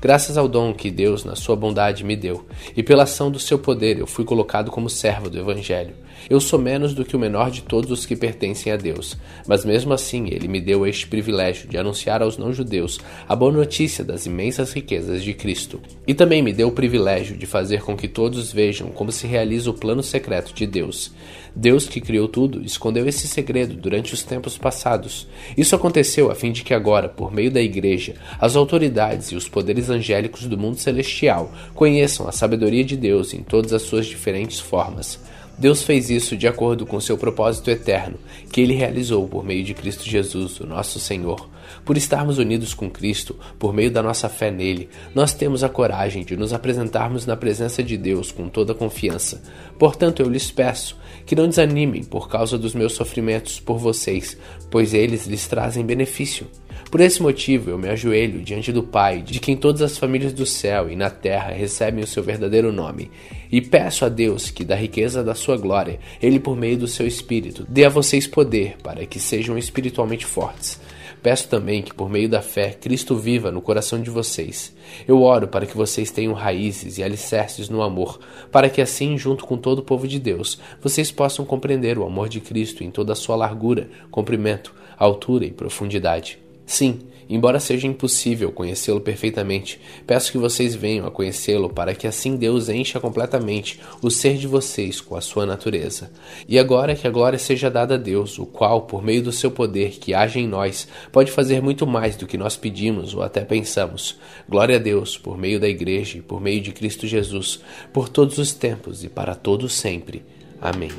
Graças 0.03 0.37
ao 0.37 0.49
dom 0.49 0.75
que 0.75 0.91
Deus, 0.91 1.23
na 1.23 1.37
sua 1.37 1.55
bondade, 1.55 2.03
me 2.03 2.17
deu, 2.17 2.45
e 2.77 2.83
pela 2.83 3.05
ação 3.05 3.31
do 3.31 3.39
seu 3.39 3.57
poder, 3.57 4.01
eu 4.01 4.07
fui 4.09 4.25
colocado 4.25 4.69
como 4.69 4.91
servo 4.91 5.31
do 5.31 5.39
Evangelho. 5.39 5.95
Eu 6.29 6.41
sou 6.41 6.59
menos 6.59 6.93
do 6.93 7.05
que 7.05 7.15
o 7.15 7.19
menor 7.21 7.53
de 7.53 7.63
todos 7.63 7.89
os 7.93 8.05
que 8.05 8.17
pertencem 8.17 8.73
a 8.73 8.77
Deus, 8.77 9.17
mas 9.47 9.65
mesmo 9.65 9.93
assim 9.93 10.27
ele 10.27 10.49
me 10.49 10.61
deu 10.61 10.85
este 10.85 11.07
privilégio 11.07 11.69
de 11.69 11.79
anunciar 11.79 12.21
aos 12.21 12.37
não-judeus 12.37 12.99
a 13.29 13.37
boa 13.37 13.53
notícia 13.53 14.03
das 14.03 14.27
imensas 14.27 14.73
riquezas 14.73 15.23
de 15.23 15.35
Cristo. 15.35 15.81
E 16.05 16.13
também 16.13 16.43
me 16.43 16.53
deu 16.53 16.67
o 16.67 16.73
privilégio 16.73 17.37
de 17.37 17.47
fazer 17.47 17.83
com 17.83 17.97
que 17.97 18.09
todos 18.09 18.53
vejam 18.53 18.89
como 18.91 19.13
se 19.13 19.29
realiza 19.29 19.71
o 19.71 19.75
plano 19.75 20.03
secreto 20.03 20.53
de 20.53 20.67
Deus. 20.67 21.13
Deus 21.55 21.87
que 21.87 22.01
criou 22.01 22.29
tudo 22.29 22.63
escondeu 22.65 23.07
esse 23.07 23.29
segredo 23.29 23.75
durante 23.75 24.15
os 24.15 24.23
tempos 24.23 24.57
passados. 24.57 25.27
Isso 25.57 25.77
aconteceu 25.77 26.31
a 26.31 26.35
fim 26.35 26.51
de 26.51 26.65
que 26.65 26.73
agora, 26.73 27.09
por 27.09 27.33
meio 27.33 27.51
da 27.51 27.61
Igreja, 27.61 28.15
as 28.41 28.57
autoridades 28.57 29.29
e 29.29 29.37
os 29.37 29.49
poderes 29.49 29.91
angélicos 29.91 30.47
do 30.47 30.57
mundo 30.57 30.79
celestial 30.79 31.53
conheçam 31.75 32.27
a 32.27 32.33
sabedoria 32.33 32.85
de 32.85 32.97
Deus 32.97 33.35
em 33.35 33.43
todas 33.43 33.73
as 33.73 33.83
suas 33.83 34.07
diferentes 34.07 34.61
formas. 34.61 35.21
Deus 35.63 35.85
fez 35.85 36.11
isso 36.11 36.37
de 36.37 36.49
acordo 36.49 36.85
com 36.85 37.01
seu 37.01 37.17
propósito 37.17 37.71
eterno, 37.71 38.19
que 38.51 38.61
ele 38.61 38.75
realizou 38.75 39.29
por 39.29 39.45
meio 39.45 39.63
de 39.63 39.73
Cristo 39.73 40.03
Jesus, 40.03 40.59
o 40.59 40.67
nosso 40.67 40.99
Senhor. 40.99 41.49
Por 41.85 41.97
estarmos 41.97 42.39
unidos 42.39 42.75
com 42.75 42.91
Cristo, 42.91 43.39
por 43.61 43.73
meio 43.73 43.89
da 43.89 44.03
nossa 44.03 44.29
fé 44.29 44.51
nele, 44.51 44.89
nós 45.15 45.33
temos 45.33 45.63
a 45.63 45.69
coragem 45.69 46.25
de 46.25 46.37
nos 46.37 46.53
apresentarmos 46.53 47.27
na 47.27 47.37
presença 47.37 47.81
de 47.81 47.97
Deus 47.97 48.33
com 48.33 48.49
toda 48.49 48.75
confiança. 48.75 49.41
Portanto, 49.79 50.21
eu 50.21 50.29
lhes 50.29 50.51
peço 50.51 50.97
que 51.25 51.37
não 51.37 51.49
desanimem 51.49 52.03
por 52.03 52.29
causa 52.29 52.59
dos 52.59 52.75
meus 52.75 52.95
sofrimentos 52.95 53.61
por 53.61 53.79
vocês, 53.79 54.37
pois 54.69 54.93
eles 54.93 55.29
lhes 55.29 55.47
trazem 55.47 55.87
benefício. 55.87 56.49
Por 56.93 57.01
esse 57.01 57.23
motivo, 57.23 57.71
eu 57.71 57.79
me 57.79 57.89
ajoelho 57.89 58.43
diante 58.43 58.71
do 58.71 58.83
Pai, 58.83 59.23
de 59.23 59.41
quem 59.41 59.57
todas 59.57 59.81
as 59.81 59.97
famílias 59.97 60.35
do 60.35 60.45
céu 60.45 60.91
e 60.91 60.95
na 60.95 61.09
terra 61.09 61.51
recebem 61.51 62.05
o 62.05 62.07
seu 62.07 62.23
verdadeiro 62.23 62.71
nome, 62.71 63.11
e 63.51 63.63
peço 63.63 64.05
a 64.05 64.11
Deus 64.11 64.51
que, 64.51 64.63
da 64.63 64.77
riqueza 64.77 65.25
da 65.25 65.35
sua 65.35 65.57
glória, 65.57 65.99
Ele, 66.21 66.39
por 66.39 66.55
meio 66.55 66.77
do 66.77 66.87
seu 66.87 67.07
Espírito, 67.07 67.65
dê 67.67 67.87
a 67.87 67.89
vocês 67.89 68.27
poder 68.27 68.77
para 68.83 69.07
que 69.07 69.19
sejam 69.19 69.57
espiritualmente 69.57 70.27
fortes. 70.27 70.79
Peço 71.23 71.49
também 71.49 71.81
que, 71.81 71.95
por 71.95 72.11
meio 72.11 72.29
da 72.29 72.43
fé, 72.43 72.77
Cristo 72.79 73.17
viva 73.17 73.51
no 73.51 73.63
coração 73.63 73.99
de 73.99 74.11
vocês. 74.11 74.77
Eu 75.09 75.23
oro 75.23 75.49
para 75.49 75.65
que 75.65 75.75
vocês 75.75 76.11
tenham 76.11 76.35
raízes 76.35 76.99
e 76.99 77.03
alicerces 77.03 77.71
no 77.71 77.81
amor, 77.81 78.21
para 78.51 78.69
que 78.69 78.83
assim, 78.83 79.17
junto 79.17 79.47
com 79.47 79.57
todo 79.57 79.79
o 79.79 79.83
povo 79.83 80.07
de 80.07 80.19
Deus, 80.19 80.61
vocês 80.83 81.11
possam 81.11 81.47
compreender 81.47 81.97
o 81.97 82.05
amor 82.05 82.29
de 82.29 82.39
Cristo 82.39 82.85
em 82.85 82.91
toda 82.91 83.15
a 83.15 83.17
sua 83.17 83.35
largura, 83.35 83.89
comprimento, 84.11 84.75
altura 84.99 85.47
e 85.47 85.51
profundidade. 85.51 86.42
Sim, 86.73 87.01
embora 87.29 87.61
seja 87.61 87.87
impossível 87.87 88.51
conhecê-lo 88.51 88.99
perfeitamente, 88.99 89.79
peço 90.07 90.33
que 90.33 90.39
vocês 90.39 90.75
venham 90.75 91.07
a 91.07 91.11
conhecê-lo 91.11 91.69
para 91.69 91.95
que 91.95 92.07
assim 92.07 92.35
Deus 92.35 92.71
encha 92.71 92.99
completamente 92.99 93.79
o 94.01 94.11
ser 94.11 94.39
de 94.39 94.47
vocês 94.47 94.99
com 94.99 95.15
a 95.15 95.21
sua 95.21 95.45
natureza. 95.45 96.11
E 96.49 96.59
agora 96.59 96.95
que 96.95 97.07
a 97.07 97.11
glória 97.11 97.39
seja 97.39 97.71
dada 97.71 97.97
a 97.97 97.99
Deus, 97.99 98.39
o 98.39 98.47
qual, 98.47 98.87
por 98.87 99.03
meio 99.03 99.23
do 99.23 99.31
seu 99.31 99.51
poder 99.51 99.99
que 99.99 100.15
age 100.15 100.41
em 100.41 100.49
nós, 100.49 100.89
pode 101.13 101.31
fazer 101.31 101.61
muito 101.61 101.87
mais 101.87 102.17
do 102.17 102.27
que 102.27 102.39
nós 102.39 102.57
pedimos 102.57 103.15
ou 103.15 103.23
até 103.23 103.45
pensamos. 103.45 104.19
Glória 104.49 104.77
a 104.77 104.81
Deus, 104.81 105.19
por 105.19 105.37
meio 105.37 105.61
da 105.61 105.69
Igreja 105.69 106.17
e 106.17 106.23
por 106.23 106.41
meio 106.41 106.63
de 106.63 106.73
Cristo 106.73 107.07
Jesus, 107.07 107.61
por 107.93 108.09
todos 108.09 108.39
os 108.39 108.55
tempos 108.55 109.05
e 109.05 109.11
para 109.11 109.35
todos 109.35 109.75
sempre. 109.75 110.23
Amém. 110.59 110.91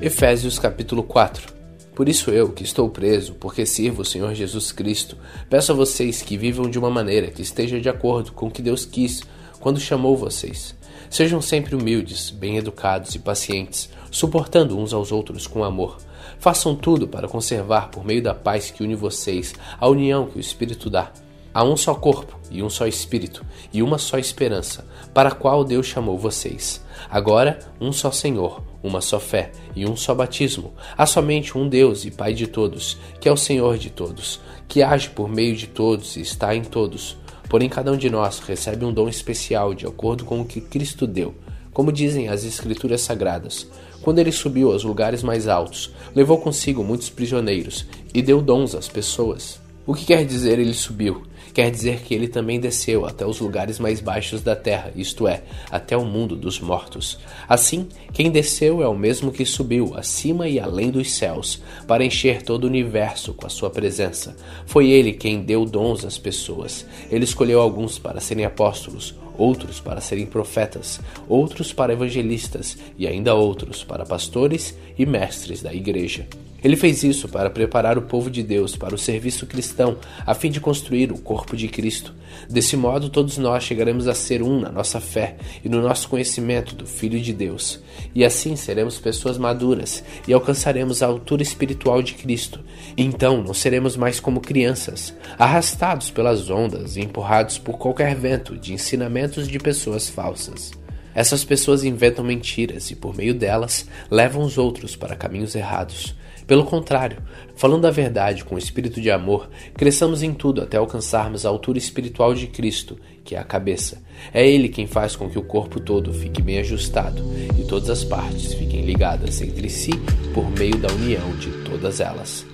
Efésios 0.00 0.60
capítulo 0.60 1.02
4 1.02 1.57
por 1.98 2.08
isso 2.08 2.30
eu, 2.30 2.52
que 2.52 2.62
estou 2.62 2.88
preso, 2.88 3.34
porque 3.40 3.66
sirvo 3.66 4.02
o 4.02 4.04
Senhor 4.04 4.32
Jesus 4.32 4.70
Cristo, 4.70 5.16
peço 5.50 5.72
a 5.72 5.74
vocês 5.74 6.22
que 6.22 6.36
vivam 6.36 6.70
de 6.70 6.78
uma 6.78 6.88
maneira 6.88 7.26
que 7.26 7.42
esteja 7.42 7.80
de 7.80 7.88
acordo 7.88 8.30
com 8.30 8.46
o 8.46 8.50
que 8.52 8.62
Deus 8.62 8.84
quis 8.84 9.24
quando 9.58 9.80
chamou 9.80 10.16
vocês. 10.16 10.76
Sejam 11.10 11.42
sempre 11.42 11.74
humildes, 11.74 12.30
bem 12.30 12.56
educados 12.56 13.16
e 13.16 13.18
pacientes, 13.18 13.90
suportando 14.12 14.78
uns 14.78 14.92
aos 14.92 15.10
outros 15.10 15.48
com 15.48 15.64
amor. 15.64 15.98
Façam 16.38 16.76
tudo 16.76 17.08
para 17.08 17.26
conservar, 17.26 17.90
por 17.90 18.04
meio 18.04 18.22
da 18.22 18.32
paz 18.32 18.70
que 18.70 18.84
une 18.84 18.94
vocês, 18.94 19.52
a 19.76 19.88
união 19.88 20.26
que 20.26 20.38
o 20.38 20.40
Espírito 20.40 20.88
dá. 20.88 21.10
Há 21.58 21.64
um 21.64 21.76
só 21.76 21.92
corpo 21.92 22.38
e 22.52 22.62
um 22.62 22.70
só 22.70 22.86
espírito 22.86 23.44
e 23.72 23.82
uma 23.82 23.98
só 23.98 24.16
esperança, 24.16 24.86
para 25.12 25.30
a 25.30 25.34
qual 25.34 25.64
Deus 25.64 25.86
chamou 25.88 26.16
vocês. 26.16 26.80
Agora, 27.10 27.58
um 27.80 27.90
só 27.90 28.12
Senhor, 28.12 28.62
uma 28.80 29.00
só 29.00 29.18
fé 29.18 29.50
e 29.74 29.84
um 29.84 29.96
só 29.96 30.14
batismo. 30.14 30.72
Há 30.96 31.04
somente 31.04 31.58
um 31.58 31.68
Deus 31.68 32.04
e 32.04 32.12
Pai 32.12 32.32
de 32.32 32.46
todos, 32.46 32.96
que 33.20 33.28
é 33.28 33.32
o 33.32 33.36
Senhor 33.36 33.76
de 33.76 33.90
todos, 33.90 34.38
que 34.68 34.84
age 34.84 35.10
por 35.10 35.28
meio 35.28 35.56
de 35.56 35.66
todos 35.66 36.14
e 36.14 36.20
está 36.20 36.54
em 36.54 36.62
todos. 36.62 37.16
Porém, 37.48 37.68
cada 37.68 37.90
um 37.90 37.96
de 37.96 38.08
nós 38.08 38.38
recebe 38.38 38.84
um 38.84 38.92
dom 38.92 39.08
especial 39.08 39.74
de 39.74 39.84
acordo 39.84 40.24
com 40.24 40.40
o 40.40 40.44
que 40.44 40.60
Cristo 40.60 41.08
deu. 41.08 41.34
Como 41.72 41.90
dizem 41.90 42.28
as 42.28 42.44
Escrituras 42.44 43.00
Sagradas, 43.00 43.66
quando 44.00 44.20
ele 44.20 44.30
subiu 44.30 44.70
aos 44.70 44.84
lugares 44.84 45.24
mais 45.24 45.48
altos, 45.48 45.92
levou 46.14 46.38
consigo 46.38 46.84
muitos 46.84 47.10
prisioneiros 47.10 47.84
e 48.14 48.22
deu 48.22 48.40
dons 48.40 48.76
às 48.76 48.86
pessoas. 48.86 49.60
O 49.88 49.94
que 49.94 50.04
quer 50.04 50.24
dizer 50.24 50.58
ele 50.58 50.74
subiu? 50.74 51.26
Quer 51.52 51.70
dizer 51.70 52.00
que 52.00 52.14
ele 52.14 52.28
também 52.28 52.60
desceu 52.60 53.06
até 53.06 53.26
os 53.26 53.40
lugares 53.40 53.78
mais 53.78 54.00
baixos 54.00 54.42
da 54.42 54.54
terra, 54.54 54.92
isto 54.94 55.26
é, 55.26 55.42
até 55.70 55.96
o 55.96 56.04
mundo 56.04 56.36
dos 56.36 56.60
mortos. 56.60 57.18
Assim, 57.48 57.88
quem 58.12 58.30
desceu 58.30 58.82
é 58.82 58.88
o 58.88 58.96
mesmo 58.96 59.32
que 59.32 59.44
subiu 59.44 59.94
acima 59.96 60.48
e 60.48 60.60
além 60.60 60.90
dos 60.90 61.12
céus, 61.12 61.62
para 61.86 62.04
encher 62.04 62.42
todo 62.42 62.64
o 62.64 62.68
universo 62.68 63.32
com 63.34 63.46
a 63.46 63.50
sua 63.50 63.70
presença. 63.70 64.36
Foi 64.66 64.88
ele 64.90 65.12
quem 65.12 65.42
deu 65.42 65.64
dons 65.64 66.04
às 66.04 66.18
pessoas. 66.18 66.86
Ele 67.10 67.24
escolheu 67.24 67.60
alguns 67.60 67.98
para 67.98 68.20
serem 68.20 68.44
apóstolos, 68.44 69.14
outros 69.36 69.80
para 69.80 70.00
serem 70.00 70.26
profetas, 70.26 71.00
outros 71.28 71.72
para 71.72 71.92
evangelistas 71.92 72.76
e 72.98 73.06
ainda 73.06 73.34
outros 73.34 73.84
para 73.84 74.04
pastores 74.04 74.76
e 74.98 75.06
mestres 75.06 75.62
da 75.62 75.72
igreja. 75.72 76.26
Ele 76.62 76.76
fez 76.76 77.04
isso 77.04 77.28
para 77.28 77.48
preparar 77.48 77.96
o 77.96 78.02
povo 78.02 78.28
de 78.30 78.42
Deus 78.42 78.76
para 78.76 78.94
o 78.94 78.98
serviço 78.98 79.46
cristão, 79.46 79.96
a 80.26 80.34
fim 80.34 80.50
de 80.50 80.60
construir 80.60 81.12
o 81.12 81.18
corpo 81.18 81.56
de 81.56 81.68
Cristo. 81.68 82.12
Desse 82.50 82.76
modo, 82.76 83.08
todos 83.08 83.38
nós 83.38 83.62
chegaremos 83.62 84.08
a 84.08 84.14
ser 84.14 84.42
um 84.42 84.60
na 84.60 84.70
nossa 84.70 85.00
fé 85.00 85.36
e 85.64 85.68
no 85.68 85.80
nosso 85.80 86.08
conhecimento 86.08 86.74
do 86.74 86.86
Filho 86.86 87.20
de 87.20 87.32
Deus. 87.32 87.80
E 88.14 88.24
assim 88.24 88.56
seremos 88.56 88.98
pessoas 88.98 89.38
maduras 89.38 90.02
e 90.26 90.32
alcançaremos 90.32 91.02
a 91.02 91.06
altura 91.06 91.42
espiritual 91.42 92.02
de 92.02 92.14
Cristo. 92.14 92.60
Então 92.96 93.42
não 93.42 93.54
seremos 93.54 93.96
mais 93.96 94.18
como 94.18 94.40
crianças, 94.40 95.14
arrastados 95.38 96.10
pelas 96.10 96.50
ondas 96.50 96.96
e 96.96 97.00
empurrados 97.00 97.58
por 97.58 97.78
qualquer 97.78 98.16
vento 98.16 98.56
de 98.56 98.72
ensinamentos 98.72 99.46
de 99.46 99.58
pessoas 99.58 100.08
falsas. 100.08 100.72
Essas 101.14 101.44
pessoas 101.44 101.82
inventam 101.82 102.24
mentiras 102.24 102.92
e, 102.92 102.94
por 102.94 103.16
meio 103.16 103.34
delas, 103.34 103.86
levam 104.08 104.44
os 104.44 104.56
outros 104.56 104.94
para 104.94 105.16
caminhos 105.16 105.54
errados. 105.56 106.14
Pelo 106.48 106.64
contrário, 106.64 107.18
falando 107.56 107.84
a 107.84 107.90
verdade 107.90 108.42
com 108.42 108.56
espírito 108.56 109.02
de 109.02 109.10
amor, 109.10 109.50
cresçamos 109.74 110.22
em 110.22 110.32
tudo 110.32 110.62
até 110.62 110.78
alcançarmos 110.78 111.44
a 111.44 111.50
altura 111.50 111.76
espiritual 111.76 112.32
de 112.32 112.46
Cristo, 112.46 112.98
que 113.22 113.34
é 113.34 113.38
a 113.38 113.44
cabeça. 113.44 114.02
É 114.32 114.48
Ele 114.48 114.70
quem 114.70 114.86
faz 114.86 115.14
com 115.14 115.28
que 115.28 115.38
o 115.38 115.42
corpo 115.42 115.78
todo 115.78 116.10
fique 116.10 116.40
bem 116.40 116.58
ajustado 116.58 117.22
e 117.58 117.64
todas 117.64 117.90
as 117.90 118.02
partes 118.02 118.54
fiquem 118.54 118.80
ligadas 118.86 119.42
entre 119.42 119.68
si 119.68 119.90
por 120.32 120.50
meio 120.50 120.78
da 120.78 120.90
união 120.90 121.36
de 121.36 121.50
todas 121.68 122.00
elas. 122.00 122.46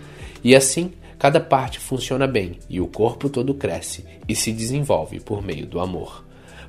E 0.42 0.56
assim, 0.56 0.90
cada 1.16 1.38
parte 1.38 1.78
funciona 1.78 2.26
bem 2.26 2.58
e 2.68 2.80
o 2.80 2.88
corpo 2.88 3.28
todo 3.28 3.54
cresce 3.54 4.04
e 4.28 4.34
se 4.34 4.50
desenvolve 4.50 5.20
por 5.20 5.40
meio 5.40 5.66
do 5.66 5.78
amor. 5.78 6.24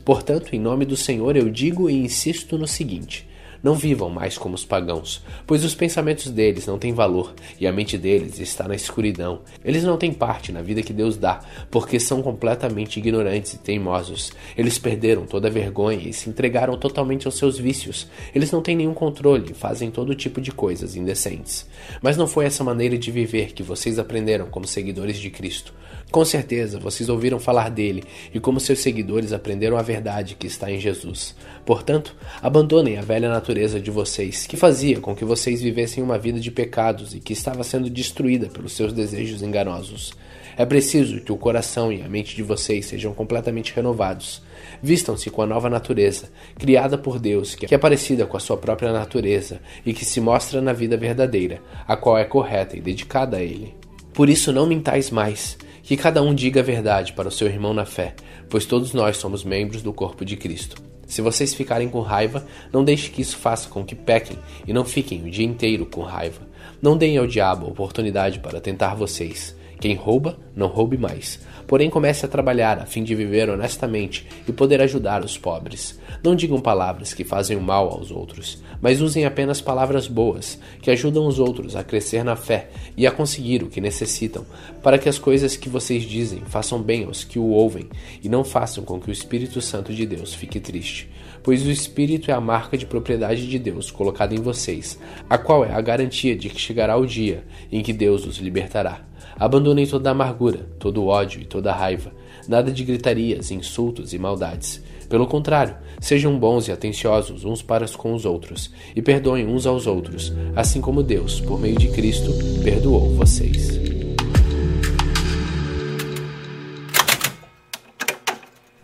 Portanto, 0.05 0.55
em 0.55 0.59
nome 0.59 0.85
do 0.85 0.95
Senhor, 0.95 1.35
eu 1.35 1.49
digo 1.49 1.89
e 1.89 1.95
insisto 1.95 2.55
no 2.55 2.67
seguinte 2.67 3.27
não 3.65 3.73
vivam 3.73 4.11
mais 4.11 4.37
como 4.37 4.53
os 4.53 4.63
pagãos, 4.63 5.23
pois 5.47 5.65
os 5.65 5.73
pensamentos 5.73 6.29
deles 6.29 6.67
não 6.67 6.77
têm 6.77 6.93
valor 6.93 7.33
e 7.59 7.65
a 7.65 7.71
mente 7.71 7.97
deles 7.97 8.39
está 8.39 8.67
na 8.67 8.75
escuridão. 8.75 9.41
Eles 9.63 9.83
não 9.83 9.97
têm 9.97 10.13
parte 10.13 10.51
na 10.51 10.61
vida 10.61 10.83
que 10.83 10.93
Deus 10.93 11.17
dá, 11.17 11.41
porque 11.71 11.99
são 11.99 12.21
completamente 12.21 12.99
ignorantes 12.99 13.53
e 13.53 13.57
teimosos. 13.57 14.31
Eles 14.55 14.77
perderam 14.77 15.25
toda 15.25 15.47
a 15.47 15.51
vergonha 15.51 16.07
e 16.07 16.13
se 16.13 16.29
entregaram 16.29 16.77
totalmente 16.77 17.25
aos 17.25 17.39
seus 17.39 17.57
vícios. 17.57 18.07
Eles 18.35 18.51
não 18.51 18.61
têm 18.61 18.75
nenhum 18.75 18.93
controle 18.93 19.49
e 19.49 19.55
fazem 19.55 19.89
todo 19.89 20.13
tipo 20.13 20.39
de 20.39 20.51
coisas 20.51 20.95
indecentes. 20.95 21.67
Mas 22.03 22.15
não 22.15 22.27
foi 22.27 22.45
essa 22.45 22.63
maneira 22.63 22.95
de 22.99 23.09
viver 23.09 23.51
que 23.51 23.63
vocês 23.63 23.97
aprenderam 23.97 24.45
como 24.45 24.67
seguidores 24.67 25.17
de 25.17 25.31
Cristo. 25.31 25.73
Com 26.11 26.23
certeza 26.23 26.79
vocês 26.79 27.09
ouviram 27.09 27.39
falar 27.39 27.69
dele 27.69 28.03
e 28.33 28.39
como 28.39 28.59
seus 28.59 28.79
seguidores 28.79 29.33
aprenderam 29.33 29.75
a 29.75 29.81
verdade 29.81 30.35
que 30.35 30.47
está 30.47 30.71
em 30.71 30.79
Jesus. 30.79 31.35
Portanto, 31.65 32.15
abandonem 32.43 32.97
a 32.97 33.01
velha 33.01 33.27
natureza 33.27 33.79
de 33.79 33.89
vocês, 33.89 34.45
que 34.45 34.55
fazia 34.55 34.99
com 34.99 35.15
que 35.15 35.25
vocês 35.25 35.61
vivessem 35.61 36.03
uma 36.03 36.17
vida 36.17 36.39
de 36.39 36.51
pecados 36.51 37.15
e 37.15 37.19
que 37.19 37.33
estava 37.33 37.63
sendo 37.63 37.89
destruída 37.89 38.47
pelos 38.47 38.73
seus 38.73 38.93
desejos 38.93 39.41
enganosos. 39.41 40.13
É 40.55 40.63
preciso 40.63 41.19
que 41.19 41.31
o 41.31 41.37
coração 41.37 41.91
e 41.91 42.01
a 42.01 42.07
mente 42.07 42.35
de 42.35 42.43
vocês 42.43 42.85
sejam 42.85 43.13
completamente 43.13 43.73
renovados. 43.75 44.41
Vistam-se 44.81 45.29
com 45.29 45.41
a 45.41 45.45
nova 45.45 45.69
natureza, 45.69 46.29
criada 46.57 46.97
por 46.97 47.19
Deus, 47.19 47.55
que 47.55 47.73
é 47.73 47.77
parecida 47.77 48.25
com 48.25 48.37
a 48.37 48.39
sua 48.39 48.55
própria 48.55 48.93
natureza 48.93 49.59
e 49.85 49.91
que 49.91 50.05
se 50.05 50.21
mostra 50.21 50.61
na 50.61 50.71
vida 50.71 50.95
verdadeira, 50.95 51.61
a 51.87 51.97
qual 51.97 52.17
é 52.17 52.23
correta 52.23 52.77
e 52.77 52.81
dedicada 52.81 53.37
a 53.37 53.41
Ele. 53.41 53.75
Por 54.13 54.29
isso 54.29 54.53
não 54.53 54.67
mintais 54.67 55.09
mais, 55.09 55.57
que 55.83 55.97
cada 55.97 56.21
um 56.21 56.33
diga 56.33 56.61
a 56.61 56.63
verdade 56.63 57.11
para 57.11 57.27
o 57.27 57.31
seu 57.31 57.47
irmão 57.47 57.73
na 57.73 57.85
fé, 57.85 58.13
pois 58.49 58.65
todos 58.65 58.93
nós 58.93 59.17
somos 59.17 59.43
membros 59.43 59.81
do 59.81 59.91
corpo 59.91 60.23
de 60.23 60.37
Cristo. 60.37 60.94
Se 61.05 61.21
vocês 61.21 61.53
ficarem 61.53 61.89
com 61.89 62.01
raiva, 62.01 62.45
não 62.71 62.83
deixe 62.83 63.09
que 63.09 63.21
isso 63.21 63.37
faça 63.37 63.69
com 63.69 63.83
que 63.83 63.95
pequem 63.95 64.37
e 64.67 64.73
não 64.73 64.83
fiquem 64.83 65.23
o 65.23 65.29
dia 65.29 65.45
inteiro 65.45 65.85
com 65.85 66.01
raiva. 66.01 66.41
Não 66.81 66.97
deem 66.97 67.17
ao 67.17 67.27
diabo 67.27 67.67
oportunidade 67.67 68.39
para 68.39 68.59
tentar 68.59 68.95
vocês. 68.95 69.55
Quem 69.79 69.95
rouba, 69.95 70.37
não 70.55 70.67
roube 70.67 70.97
mais. 70.97 71.39
Porém, 71.67 71.89
comece 71.89 72.25
a 72.25 72.29
trabalhar 72.29 72.79
a 72.79 72.85
fim 72.85 73.03
de 73.03 73.15
viver 73.15 73.49
honestamente 73.49 74.27
e 74.47 74.51
poder 74.51 74.81
ajudar 74.81 75.23
os 75.23 75.37
pobres. 75.37 75.99
Não 76.23 76.35
digam 76.35 76.59
palavras 76.61 77.13
que 77.13 77.23
fazem 77.23 77.57
mal 77.57 77.89
aos 77.89 78.11
outros, 78.11 78.61
mas 78.81 79.01
usem 79.01 79.25
apenas 79.25 79.61
palavras 79.61 80.07
boas, 80.07 80.59
que 80.81 80.91
ajudam 80.91 81.27
os 81.27 81.39
outros 81.39 81.75
a 81.75 81.83
crescer 81.83 82.23
na 82.23 82.35
fé 82.35 82.69
e 82.95 83.07
a 83.07 83.11
conseguir 83.11 83.63
o 83.63 83.67
que 83.67 83.81
necessitam, 83.81 84.45
para 84.83 84.97
que 84.97 85.09
as 85.09 85.17
coisas 85.17 85.57
que 85.57 85.69
vocês 85.69 86.03
dizem 86.03 86.41
façam 86.45 86.81
bem 86.81 87.05
aos 87.05 87.23
que 87.23 87.39
o 87.39 87.49
ouvem 87.49 87.89
e 88.23 88.29
não 88.29 88.43
façam 88.43 88.83
com 88.83 88.99
que 88.99 89.09
o 89.09 89.11
Espírito 89.13 89.61
Santo 89.61 89.93
de 89.93 90.05
Deus 90.05 90.33
fique 90.33 90.59
triste. 90.59 91.09
Pois 91.43 91.65
o 91.65 91.71
Espírito 91.71 92.31
é 92.31 92.33
a 92.33 92.41
marca 92.41 92.77
de 92.77 92.85
propriedade 92.85 93.47
de 93.47 93.59
Deus 93.59 93.91
colocada 93.91 94.33
em 94.33 94.41
vocês, 94.41 94.99
a 95.29 95.37
qual 95.37 95.63
é 95.63 95.73
a 95.73 95.81
garantia 95.81 96.35
de 96.35 96.49
que 96.49 96.59
chegará 96.59 96.97
o 96.97 97.05
dia 97.05 97.43
em 97.71 97.83
que 97.83 97.93
Deus 97.93 98.25
os 98.25 98.37
libertará. 98.37 99.01
Abandonem 99.37 99.85
toda 99.85 100.09
amargura, 100.09 100.67
todo 100.79 101.05
ódio 101.05 101.41
e 101.41 101.45
toda 101.45 101.73
raiva, 101.73 102.11
nada 102.47 102.71
de 102.71 102.83
gritarias, 102.83 103.51
insultos 103.51 104.13
e 104.13 104.19
maldades. 104.19 104.81
Pelo 105.09 105.27
contrário, 105.27 105.75
sejam 105.99 106.37
bons 106.37 106.67
e 106.67 106.71
atenciosos 106.71 107.45
uns 107.45 107.61
para 107.61 107.87
com 107.89 108.13
os 108.13 108.25
outros, 108.25 108.71
e 108.95 109.01
perdoem 109.01 109.45
uns 109.45 109.65
aos 109.65 109.85
outros, 109.85 110.33
assim 110.55 110.81
como 110.81 111.03
Deus, 111.03 111.39
por 111.39 111.59
meio 111.59 111.77
de 111.77 111.89
Cristo, 111.89 112.31
perdoou 112.63 113.13
vocês. 113.13 113.79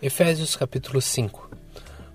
Efésios 0.01 0.55
capítulo 0.55 0.99
5 0.99 1.49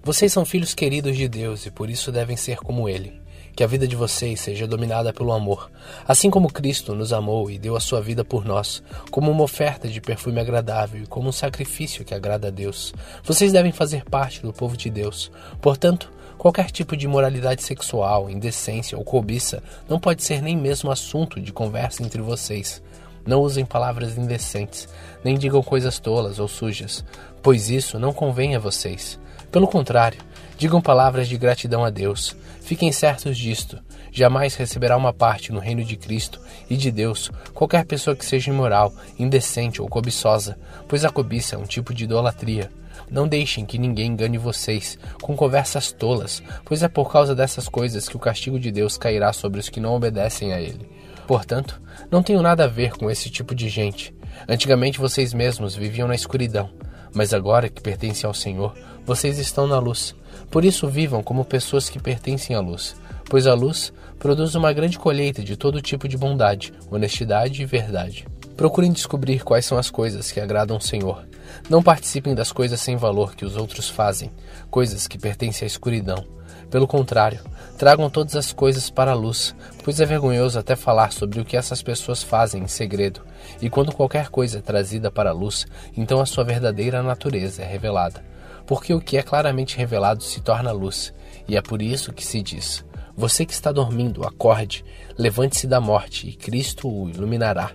Vocês 0.03 0.33
são 0.33 0.45
filhos 0.45 0.75
queridos 0.75 1.17
de 1.17 1.29
Deus 1.29 1.67
e 1.67 1.71
por 1.71 1.89
isso 1.89 2.11
devem 2.11 2.37
ser 2.37 2.57
como 2.59 2.89
Ele 2.89 3.26
que 3.57 3.65
a 3.65 3.67
vida 3.67 3.89
de 3.89 3.97
vocês 3.97 4.39
seja 4.39 4.67
dominada 4.67 5.15
pelo 5.15 5.33
amor, 5.33 5.71
assim 6.07 6.29
como 6.29 6.53
Cristo 6.53 6.95
nos 6.95 7.11
amou 7.11 7.51
e 7.51 7.59
deu 7.59 7.75
a 7.75 7.81
sua 7.81 8.03
vida 8.03 8.23
por 8.23 8.45
nós, 8.45 8.83
como 9.11 9.31
uma 9.31 9.45
oferta 9.45 9.89
de 9.89 9.99
perfume 9.99 10.39
agradável 10.39 11.03
e 11.03 11.07
como 11.07 11.31
um 11.31 11.33
sacrifício 11.33 12.05
que 12.05 12.15
agrada 12.15 12.49
a 12.49 12.51
Deus. 12.51 12.93
Vocês 13.25 13.55
devem 13.55 13.73
fazer 13.73 14.05
parte 14.05 14.43
do 14.43 14.53
povo 14.53 14.77
de 14.77 14.91
Deus. 14.91 15.33
Portanto, 15.61 16.13
Qualquer 16.39 16.71
tipo 16.71 16.95
de 16.95 17.07
imoralidade 17.07 17.63
sexual, 17.63 18.29
indecência 18.29 18.97
ou 18.97 19.03
cobiça 19.03 19.63
não 19.89 19.99
pode 19.99 20.23
ser 20.23 20.43
nem 20.43 20.55
mesmo 20.55 20.91
assunto 20.91 21.41
de 21.41 21.51
conversa 21.51 22.03
entre 22.03 22.21
vocês. 22.21 22.83
Não 23.27 23.41
usem 23.41 23.65
palavras 23.65 24.19
indecentes, 24.19 24.87
nem 25.25 25.39
digam 25.39 25.63
coisas 25.63 25.99
tolas 25.99 26.39
ou 26.39 26.47
sujas, 26.47 27.03
pois 27.43 27.71
isso 27.71 27.99
não 27.99 28.13
convém 28.13 28.55
a 28.55 28.59
vocês. 28.59 29.19
Pelo 29.51 29.67
contrário, 29.67 30.21
digam 30.57 30.81
palavras 30.81 31.29
de 31.29 31.37
gratidão 31.37 31.85
a 31.85 31.91
Deus. 31.91 32.37
Fiquem 32.61 32.91
certos 32.91 33.37
disto: 33.37 33.79
jamais 34.11 34.55
receberá 34.55 34.97
uma 34.97 35.13
parte 35.13 35.53
no 35.53 35.61
reino 35.61 35.85
de 35.85 35.97
Cristo 35.97 36.41
e 36.69 36.77
de 36.77 36.91
Deus 36.91 37.31
qualquer 37.55 37.85
pessoa 37.85 38.17
que 38.17 38.25
seja 38.25 38.51
imoral, 38.51 38.93
indecente 39.19 39.81
ou 39.81 39.89
cobiçosa, 39.89 40.59
pois 40.89 41.05
a 41.05 41.11
cobiça 41.11 41.55
é 41.55 41.59
um 41.59 41.65
tipo 41.65 41.95
de 41.95 42.05
idolatria. 42.05 42.71
Não 43.11 43.29
deixem 43.29 43.65
que 43.65 43.79
ninguém 43.79 44.13
engane 44.13 44.37
vocês 44.37 44.99
com 45.23 45.37
conversas 45.37 45.93
tolas, 45.93 46.43
pois 46.65 46.83
é 46.83 46.89
por 46.89 47.11
causa 47.13 47.35
dessas 47.35 47.69
coisas 47.69 48.09
que 48.09 48.17
o 48.17 48.21
castigo 48.21 48.59
de 48.59 48.73
Deus 48.73 48.99
cairá 48.99 49.33
sobre 49.33 49.61
os 49.61 49.69
que 49.69 49.79
não 49.79 49.95
obedecem 49.95 50.53
a 50.53 50.61
Ele. 50.61 50.89
Portanto, 51.27 51.81
não 52.11 52.23
tenho 52.23 52.43
nada 52.43 52.65
a 52.65 52.69
ver 52.69 52.97
com 52.97 53.11
esse 53.11 53.31
tipo 53.31 53.55
de 53.55 53.69
gente. 53.69 54.15
Antigamente 54.49 54.99
vocês 54.99 55.33
mesmos 55.33 55.75
viviam 55.75 56.09
na 56.09 56.15
escuridão, 56.15 56.71
mas 57.15 57.33
agora 57.33 57.69
que 57.69 57.81
pertencem 57.81 58.27
ao 58.27 58.35
Senhor, 58.35 58.75
vocês 59.07 59.39
estão 59.39 59.69
na 59.69 59.79
luz. 59.79 60.17
Por 60.51 60.65
isso 60.65 60.89
vivam 60.89 61.23
como 61.23 61.45
pessoas 61.45 61.89
que 61.89 62.01
pertencem 62.01 62.57
à 62.57 62.61
luz, 62.61 62.97
pois 63.31 63.47
a 63.47 63.55
luz 63.55 63.93
produz 64.19 64.57
uma 64.57 64.73
grande 64.73 64.99
colheita 64.99 65.45
de 65.45 65.57
todo 65.57 65.81
tipo 65.81 66.09
de 66.09 66.19
bondade, 66.19 66.75
honestidade 66.91 67.63
e 67.63 67.65
verdade. 67.65 68.27
Procurem 68.57 68.91
descobrir 68.91 69.45
quais 69.45 69.65
são 69.65 69.79
as 69.79 69.91
coisas 69.91 70.33
que 70.33 70.41
agradam 70.41 70.79
o 70.79 70.81
Senhor. 70.81 71.25
Não 71.71 71.83
participem 71.83 72.35
das 72.35 72.51
coisas 72.51 72.81
sem 72.81 72.97
valor 72.97 73.37
que 73.37 73.45
os 73.45 73.57
outros 73.57 73.89
fazem, 73.89 74.33
coisas 74.71 75.07
que 75.07 75.19
pertencem 75.19 75.65
à 75.65 75.69
escuridão. 75.69 76.25
Pelo 76.69 76.89
contrário, 76.89 77.41
tragam 77.79 78.11
todas 78.11 78.35
as 78.35 78.53
coisas 78.53 78.91
para 78.91 79.13
a 79.13 79.15
luz, 79.15 79.55
pois 79.85 80.01
é 80.01 80.05
vergonhoso 80.05 80.59
até 80.59 80.75
falar 80.75 81.13
sobre 81.13 81.41
o 81.41 81.45
que 81.45 81.57
essas 81.57 81.81
pessoas 81.81 82.25
fazem 82.25 82.65
em 82.65 82.69
segredo. 82.69 83.21
E 83.61 83.71
quando 83.71 83.93
qualquer 83.93 84.31
coisa 84.31 84.59
é 84.59 84.63
trazida 84.63 85.13
para 85.13 85.31
a 85.31 85.35
luz, 85.35 85.65
então 85.97 86.21
a 86.21 86.27
sua 86.27 86.43
verdadeira 86.43 87.03
natureza 87.05 87.63
é 87.63 87.67
revelada. 87.67 88.25
Porque 88.67 88.93
o 88.93 89.01
que 89.01 89.17
é 89.17 89.23
claramente 89.23 89.77
revelado 89.77 90.23
se 90.23 90.41
torna 90.41 90.73
luz, 90.73 91.15
e 91.47 91.57
é 91.57 91.63
por 91.63 91.81
isso 91.81 92.13
que 92.13 92.25
se 92.25 92.43
diz: 92.43 92.85
Você 93.17 93.47
que 93.47 93.53
está 93.53 93.71
dormindo, 93.71 94.27
acorde, 94.27 94.85
levante-se 95.17 95.67
da 95.67 95.81
morte, 95.81 96.29
e 96.29 96.33
Cristo 96.33 96.89
o 96.89 97.09
iluminará. 97.09 97.71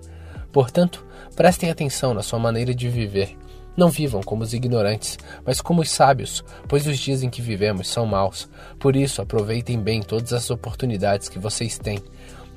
Portanto, 0.52 1.06
prestem 1.36 1.70
atenção 1.70 2.14
na 2.14 2.22
sua 2.22 2.40
maneira 2.40 2.76
de 2.76 2.90
viver. 2.90 3.38
Não 3.76 3.90
vivam 3.90 4.22
como 4.22 4.44
os 4.44 4.54
ignorantes, 4.54 5.18
mas 5.46 5.62
como 5.62 5.82
os 5.82 5.90
sábios, 5.90 6.44
pois 6.68 6.86
os 6.86 7.00
dias 7.00 7.24
em 7.24 7.30
que 7.30 7.42
vivemos 7.42 7.88
são 7.88 8.06
maus. 8.06 8.50
Por 8.78 8.98
isso, 8.98 9.22
aproveitem 9.22 9.80
bem 9.80 10.02
todas 10.02 10.34
as 10.34 10.52
oportunidades 10.52 11.30
que 11.30 11.40
vocês 11.40 11.78
têm. 11.78 12.00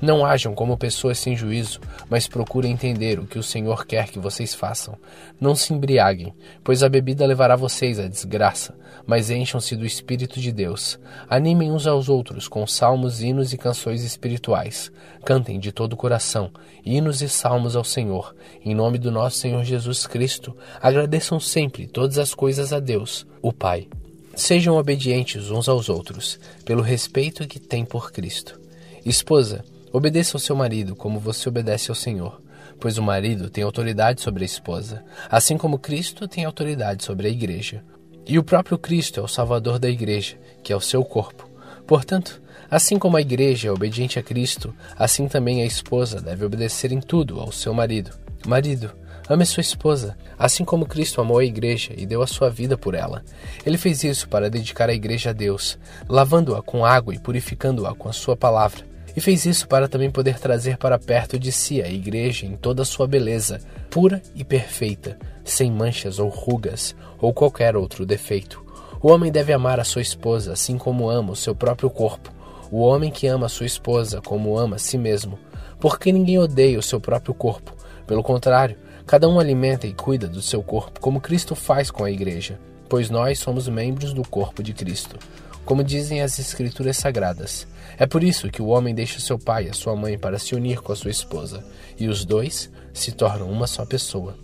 Não 0.01 0.25
ajam 0.25 0.53
como 0.53 0.77
pessoas 0.77 1.17
sem 1.17 1.35
juízo, 1.35 1.79
mas 2.09 2.27
procurem 2.27 2.71
entender 2.71 3.17
o 3.17 3.25
que 3.25 3.39
o 3.39 3.43
Senhor 3.43 3.85
quer 3.85 4.09
que 4.09 4.19
vocês 4.19 4.53
façam. 4.53 4.97
Não 5.39 5.55
se 5.55 5.73
embriaguem, 5.73 6.33
pois 6.63 6.83
a 6.83 6.89
bebida 6.89 7.25
levará 7.25 7.55
vocês 7.55 7.97
à 7.97 8.07
desgraça, 8.07 8.75
mas 9.07 9.29
encham-se 9.29 9.75
do 9.75 9.85
Espírito 9.85 10.39
de 10.39 10.51
Deus. 10.51 10.99
Animem 11.29 11.71
uns 11.71 11.87
aos 11.87 12.09
outros 12.09 12.47
com 12.47 12.67
salmos, 12.67 13.21
hinos 13.21 13.53
e 13.53 13.57
canções 13.57 14.03
espirituais. 14.03 14.91
Cantem 15.23 15.59
de 15.59 15.71
todo 15.71 15.93
o 15.93 15.97
coração, 15.97 16.51
hinos 16.85 17.21
e 17.21 17.29
salmos 17.29 17.75
ao 17.75 17.83
Senhor. 17.83 18.35
Em 18.63 18.75
nome 18.75 18.97
do 18.97 19.09
nosso 19.09 19.37
Senhor 19.37 19.63
Jesus 19.63 20.05
Cristo, 20.05 20.55
agradeçam 20.81 21.39
sempre 21.39 21.87
todas 21.87 22.17
as 22.17 22.33
coisas 22.33 22.73
a 22.73 22.79
Deus, 22.79 23.25
o 23.41 23.53
Pai. 23.53 23.87
Sejam 24.35 24.75
obedientes 24.75 25.49
uns 25.49 25.69
aos 25.69 25.87
outros, 25.87 26.37
pelo 26.65 26.81
respeito 26.81 27.47
que 27.47 27.57
têm 27.57 27.85
por 27.85 28.11
Cristo. 28.11 28.59
Esposa, 29.05 29.63
Obedeça 29.95 30.35
ao 30.35 30.41
seu 30.41 30.57
marido 30.57 30.93
como 30.93 31.21
você 31.21 31.47
obedece 31.47 31.89
ao 31.89 31.95
Senhor, 31.95 32.41
pois 32.81 32.97
o 32.97 33.01
marido 33.01 33.49
tem 33.49 33.63
autoridade 33.63 34.19
sobre 34.19 34.43
a 34.43 34.45
esposa, 34.45 35.01
assim 35.31 35.57
como 35.57 35.79
Cristo 35.79 36.27
tem 36.27 36.43
autoridade 36.43 37.01
sobre 37.01 37.29
a 37.29 37.31
igreja. 37.31 37.81
E 38.27 38.37
o 38.37 38.43
próprio 38.43 38.77
Cristo 38.77 39.21
é 39.21 39.23
o 39.23 39.27
Salvador 39.29 39.79
da 39.79 39.87
igreja, 39.87 40.35
que 40.61 40.73
é 40.73 40.75
o 40.75 40.81
seu 40.81 41.01
corpo. 41.05 41.49
Portanto, 41.87 42.41
assim 42.69 42.99
como 42.99 43.15
a 43.15 43.21
igreja 43.21 43.69
é 43.69 43.71
obediente 43.71 44.19
a 44.19 44.21
Cristo, 44.21 44.75
assim 44.97 45.29
também 45.29 45.61
a 45.61 45.65
esposa 45.65 46.19
deve 46.19 46.43
obedecer 46.43 46.91
em 46.91 46.99
tudo 46.99 47.39
ao 47.39 47.49
seu 47.53 47.73
marido. 47.73 48.11
Marido, 48.45 48.91
ame 49.29 49.45
sua 49.45 49.61
esposa, 49.61 50.17
assim 50.37 50.65
como 50.65 50.85
Cristo 50.85 51.21
amou 51.21 51.37
a 51.37 51.45
igreja 51.45 51.93
e 51.95 52.05
deu 52.05 52.21
a 52.21 52.27
sua 52.27 52.49
vida 52.49 52.77
por 52.77 52.95
ela. 52.95 53.23
Ele 53.65 53.77
fez 53.77 54.03
isso 54.03 54.27
para 54.27 54.49
dedicar 54.49 54.89
a 54.89 54.93
igreja 54.93 55.29
a 55.29 55.33
Deus, 55.33 55.79
lavando-a 56.09 56.61
com 56.61 56.85
água 56.85 57.15
e 57.15 57.19
purificando-a 57.19 57.95
com 57.95 58.09
a 58.09 58.13
sua 58.13 58.35
palavra 58.35 58.93
e 59.15 59.21
fez 59.21 59.45
isso 59.45 59.67
para 59.67 59.87
também 59.87 60.11
poder 60.11 60.37
trazer 60.39 60.77
para 60.77 60.99
perto 60.99 61.39
de 61.39 61.51
si 61.51 61.81
a 61.81 61.87
igreja 61.87 62.45
em 62.45 62.55
toda 62.55 62.81
a 62.81 62.85
sua 62.85 63.07
beleza, 63.07 63.61
pura 63.89 64.21
e 64.35 64.43
perfeita, 64.43 65.17
sem 65.43 65.71
manchas 65.71 66.19
ou 66.19 66.27
rugas 66.27 66.95
ou 67.19 67.33
qualquer 67.33 67.75
outro 67.75 68.05
defeito. 68.05 68.63
O 69.01 69.09
homem 69.09 69.31
deve 69.31 69.53
amar 69.53 69.79
a 69.79 69.83
sua 69.83 70.01
esposa 70.01 70.53
assim 70.53 70.77
como 70.77 71.09
ama 71.09 71.31
o 71.31 71.35
seu 71.35 71.55
próprio 71.55 71.89
corpo. 71.89 72.33
O 72.71 72.79
homem 72.79 73.11
que 73.11 73.27
ama 73.27 73.45
a 73.45 73.49
sua 73.49 73.65
esposa 73.65 74.21
como 74.21 74.57
ama 74.57 74.75
a 74.75 74.79
si 74.79 74.97
mesmo, 74.97 75.39
porque 75.79 76.11
ninguém 76.11 76.39
odeia 76.39 76.79
o 76.79 76.83
seu 76.83 76.99
próprio 76.99 77.33
corpo. 77.33 77.73
Pelo 78.07 78.23
contrário, 78.23 78.75
cada 79.05 79.29
um 79.29 79.39
alimenta 79.39 79.87
e 79.87 79.93
cuida 79.93 80.27
do 80.27 80.41
seu 80.41 80.61
corpo, 80.61 80.99
como 80.99 81.21
Cristo 81.21 81.55
faz 81.55 81.89
com 81.91 82.03
a 82.03 82.11
igreja, 82.11 82.59
pois 82.89 83.09
nós 83.09 83.39
somos 83.39 83.67
membros 83.69 84.13
do 84.13 84.27
corpo 84.27 84.61
de 84.61 84.73
Cristo 84.73 85.17
como 85.65 85.83
dizem 85.83 86.21
as 86.21 86.37
Escrituras 86.37 86.97
Sagradas. 86.97 87.67
É 87.97 88.05
por 88.05 88.23
isso 88.23 88.49
que 88.49 88.61
o 88.61 88.67
homem 88.67 88.93
deixa 88.93 89.19
seu 89.19 89.39
pai 89.39 89.65
e 89.65 89.69
a 89.69 89.73
sua 89.73 89.95
mãe 89.95 90.17
para 90.17 90.37
se 90.37 90.53
unir 90.53 90.81
com 90.81 90.91
a 90.91 90.95
sua 90.95 91.11
esposa, 91.11 91.63
e 91.97 92.07
os 92.07 92.25
dois 92.25 92.69
se 92.93 93.11
tornam 93.11 93.49
uma 93.49 93.67
só 93.67 93.85
pessoa. 93.85 94.37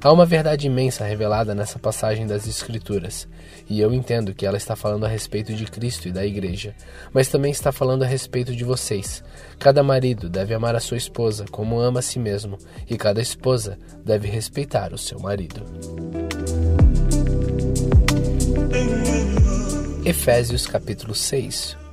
Há 0.00 0.12
uma 0.12 0.24
verdade 0.24 0.66
imensa 0.68 1.04
revelada 1.04 1.54
nessa 1.54 1.78
passagem 1.78 2.24
das 2.24 2.46
Escrituras, 2.46 3.26
e 3.68 3.80
eu 3.80 3.92
entendo 3.92 4.32
que 4.32 4.46
ela 4.46 4.56
está 4.56 4.76
falando 4.76 5.04
a 5.04 5.08
respeito 5.08 5.52
de 5.54 5.64
Cristo 5.64 6.06
e 6.06 6.12
da 6.12 6.24
Igreja, 6.24 6.72
mas 7.12 7.28
também 7.28 7.50
está 7.50 7.72
falando 7.72 8.04
a 8.04 8.06
respeito 8.06 8.54
de 8.54 8.62
vocês. 8.62 9.24
Cada 9.58 9.82
marido 9.82 10.28
deve 10.28 10.54
amar 10.54 10.76
a 10.76 10.80
sua 10.80 10.96
esposa 10.96 11.46
como 11.50 11.80
ama 11.80 11.98
a 11.98 12.02
si 12.02 12.18
mesmo, 12.18 12.58
e 12.88 12.96
cada 12.96 13.20
esposa 13.20 13.76
deve 14.04 14.28
respeitar 14.28 14.92
o 14.92 14.98
seu 14.98 15.18
marido. 15.18 15.64
Efésios 20.04 20.64
capítulo 20.66 21.14
6 21.14 21.87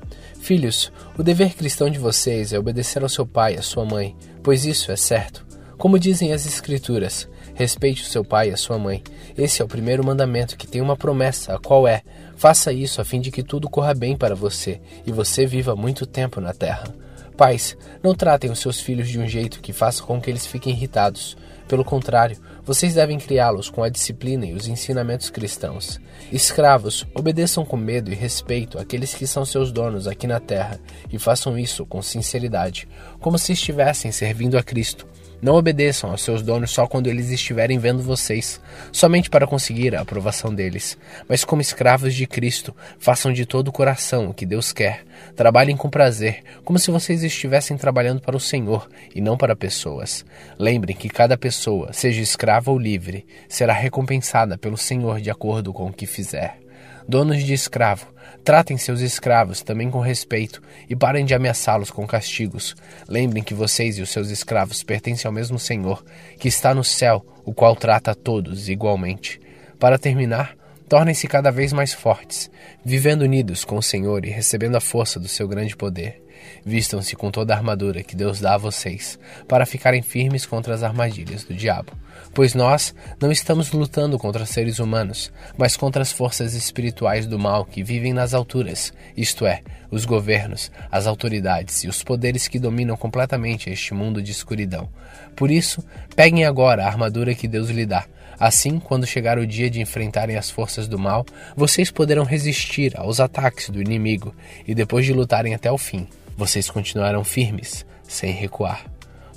Filhos, 0.46 0.92
o 1.18 1.24
dever 1.24 1.56
cristão 1.56 1.90
de 1.90 1.98
vocês 1.98 2.54
é 2.54 2.60
obedecer 2.60 3.02
ao 3.02 3.10
seu 3.10 3.26
pai 3.26 3.56
e 3.56 3.58
à 3.58 3.64
sua 3.64 3.84
mãe, 3.84 4.16
pois 4.44 4.64
isso 4.64 4.92
é 4.92 4.96
certo. 4.96 5.44
Como 5.76 5.98
dizem 5.98 6.34
as 6.34 6.46
Escrituras, 6.46 7.28
respeite 7.56 8.04
o 8.04 8.06
seu 8.06 8.24
pai 8.24 8.50
e 8.50 8.54
a 8.54 8.56
sua 8.56 8.78
mãe. 8.78 9.02
Esse 9.36 9.64
é 9.64 9.66
o 9.66 9.68
primeiro 9.68 10.06
mandamento 10.06 10.56
que 10.56 10.68
tem 10.68 10.84
uma 10.84 10.96
promessa, 10.96 11.56
a 11.56 11.58
qual 11.58 11.88
é: 11.88 12.04
faça 12.38 12.72
isso 12.72 13.02
a 13.02 13.04
fim 13.04 13.20
de 13.20 13.32
que 13.32 13.42
tudo 13.42 13.68
corra 13.68 13.96
bem 13.96 14.16
para 14.16 14.36
você 14.36 14.80
e 15.04 15.12
você 15.12 15.48
viva 15.48 15.76
muito 15.76 16.06
tempo 16.06 16.40
na 16.40 16.54
terra. 16.54 16.94
Pais, 17.36 17.78
não 18.02 18.15
tratem 18.15 18.50
os 18.50 18.60
seus 18.60 18.80
filhos 18.80 19.10
de 19.10 19.19
um 19.19 19.28
jeito 19.28 19.60
que 19.60 19.74
faça 19.74 20.02
com 20.02 20.21
que 20.21 20.30
eles 20.30 20.45
fiquem 20.45 20.74
irritados. 20.74 21.36
Pelo 21.67 21.84
contrário, 21.84 22.38
vocês 22.63 22.93
devem 22.93 23.19
criá-los 23.19 23.69
com 23.69 23.84
a 23.84 23.89
disciplina 23.89 24.45
e 24.45 24.54
os 24.54 24.67
ensinamentos 24.67 25.30
cristãos. 25.30 26.00
Escravos, 26.32 27.06
obedeçam 27.13 27.65
com 27.65 27.76
medo 27.76 28.12
e 28.12 28.15
respeito 28.15 28.78
aqueles 28.78 29.13
que 29.13 29.28
são 29.28 29.43
seus 29.43 29.71
donos 29.71 30.08
aqui 30.08 30.28
na 30.28 30.39
terra 30.39 30.80
e 31.12 31.19
façam 31.19 31.58
isso 31.58 31.86
com 31.86 32.02
sinceridade, 32.02 32.88
como 33.19 33.38
se 33.38 33.54
estivessem 33.54 34.12
servindo 34.12 34.58
a 34.58 34.63
Cristo 34.63 35.08
não 35.41 35.56
obedeçam 35.56 36.12
aos 36.12 36.21
seus 36.21 36.41
donos 36.41 36.71
só 36.71 36.88
quando 36.88 37.08
eles 37.08 37.30
estiverem 37.30 37.78
vendo 37.78 38.02
vocês, 38.02 38.60
somente 38.91 39.30
para 39.30 39.48
conseguir 39.48 39.95
a 39.95 40.02
aprovação 40.02 40.54
deles, 40.54 40.98
mas 41.28 41.43
como 41.43 41.62
escravos 41.62 42.13
de 42.13 42.26
Cristo, 42.26 42.76
façam 42.98 43.32
de 43.32 43.45
todo 43.45 43.69
o 43.69 43.71
coração 43.71 44.28
o 44.28 44.34
que 44.34 44.45
Deus 44.45 44.71
quer. 44.71 45.04
Trabalhem 45.36 45.78
com 45.78 45.89
prazer, 45.89 46.43
como 46.63 46.80
se 46.80 46.91
vocês 46.91 47.24
estivessem 47.24 47.78
trabalhando 47.78 48.21
para 48.21 48.36
o 48.36 48.39
Senhor 48.39 48.89
e 49.13 49.21
não 49.21 49.38
para 49.38 49.56
pessoas. 49.56 50.26
Lembrem 50.58 50.95
que 50.95 51.10
cada 51.10 51.38
pessoa, 51.38 51.93
seja 51.93 52.21
escrava 52.21 52.71
ou 52.71 52.80
livre, 52.80 53.26
será 53.48 53.74
recompensada 53.74 54.58
pelo 54.58 54.78
Senhor 54.78 55.21
de 55.21 55.30
acordo 55.30 55.74
com 55.74 55.88
o 55.88 55.93
que 55.93 56.06
fizer. 56.06 56.64
Donos 57.08 57.44
de 57.44 57.54
escravo, 57.54 58.08
tratem 58.44 58.78
seus 58.78 59.00
escravos 59.02 59.62
também 59.62 59.91
com 59.91 60.00
respeito 60.00 60.60
e 60.89 60.96
parem 60.96 61.24
de 61.24 61.36
ameaçá-los 61.36 61.91
com 61.91 62.08
castigos. 62.08 62.76
Lembrem 63.08 63.44
que 63.44 63.54
vocês 63.54 63.98
e 63.98 64.02
os 64.02 64.10
seus 64.10 64.30
escravos 64.30 64.82
pertencem 64.82 65.28
ao 65.28 65.34
mesmo 65.34 65.60
Senhor, 65.60 66.04
que 66.39 66.48
está 66.48 66.74
no 66.74 66.84
céu, 66.84 67.24
o 67.46 67.54
qual 67.54 67.76
trata 67.76 68.12
a 68.12 68.15
todos 68.15 68.70
igualmente. 68.70 69.39
Para 69.80 70.00
terminar, 70.00 70.56
tornem-se 70.89 71.28
cada 71.28 71.52
vez 71.52 71.72
mais 71.72 71.94
fortes, 71.94 72.50
vivendo 72.84 73.22
unidos 73.22 73.63
com 73.63 73.78
o 73.78 73.84
Senhor 73.84 74.26
e 74.26 74.30
recebendo 74.30 74.76
a 74.76 74.82
força 74.82 75.20
do 75.20 75.28
seu 75.28 75.48
grande 75.48 75.76
poder. 75.76 76.25
Vistam-se 76.66 77.16
com 77.16 77.32
toda 77.32 77.54
a 77.54 77.58
armadura 77.58 78.04
que 78.04 78.16
Deus 78.16 78.40
dá 78.40 78.56
a 78.56 78.58
vocês, 78.58 79.20
para 79.48 79.66
ficarem 79.66 80.02
firmes 80.02 80.46
contra 80.46 80.74
as 80.74 80.84
armadilhas 80.84 81.44
do 81.44 81.54
diabo. 81.54 81.92
Pois 82.34 82.54
nós 82.54 82.94
não 83.22 83.32
estamos 83.32 83.72
lutando 83.72 84.18
contra 84.18 84.46
seres 84.46 84.80
humanos, 84.80 85.32
mas 85.58 85.78
contra 85.78 86.02
as 86.02 86.12
forças 86.12 86.54
espirituais 86.54 87.26
do 87.26 87.40
mal 87.40 87.66
que 87.66 87.84
vivem 87.84 88.14
nas 88.14 88.34
alturas, 88.34 88.94
isto 89.16 89.46
é, 89.46 89.62
os 89.92 90.06
governos, 90.06 90.72
as 90.92 91.08
autoridades 91.08 91.84
e 91.84 91.88
os 91.88 92.04
poderes 92.04 92.48
que 92.48 92.60
dominam 92.60 92.98
completamente 92.98 93.70
este 93.70 93.94
mundo 93.94 94.22
de 94.22 94.32
escuridão. 94.32 94.90
Por 95.36 95.52
isso, 95.52 95.84
peguem 96.16 96.46
agora 96.46 96.84
a 96.84 96.88
armadura 96.88 97.36
que 97.36 97.48
Deus 97.48 97.70
lhe 97.70 97.86
dá. 97.86 98.06
Assim, 98.40 98.80
quando 98.80 99.08
chegar 99.08 99.38
o 99.38 99.48
dia 99.48 99.70
de 99.70 99.82
enfrentarem 99.82 100.36
as 100.36 100.50
forças 100.50 100.88
do 100.88 101.00
mal, 101.00 101.26
vocês 101.56 101.90
poderão 101.90 102.26
resistir 102.26 102.94
aos 102.98 103.20
ataques 103.20 103.70
do 103.70 103.82
inimigo 103.82 104.36
e 104.68 104.76
depois 104.76 105.06
de 105.06 105.14
lutarem 105.14 105.54
até 105.54 105.72
o 105.72 105.78
fim, 105.78 106.08
vocês 106.36 106.69
continuarão 106.69 107.24
firmes, 107.24 107.86
sem 108.04 108.32
recuar. 108.32 108.86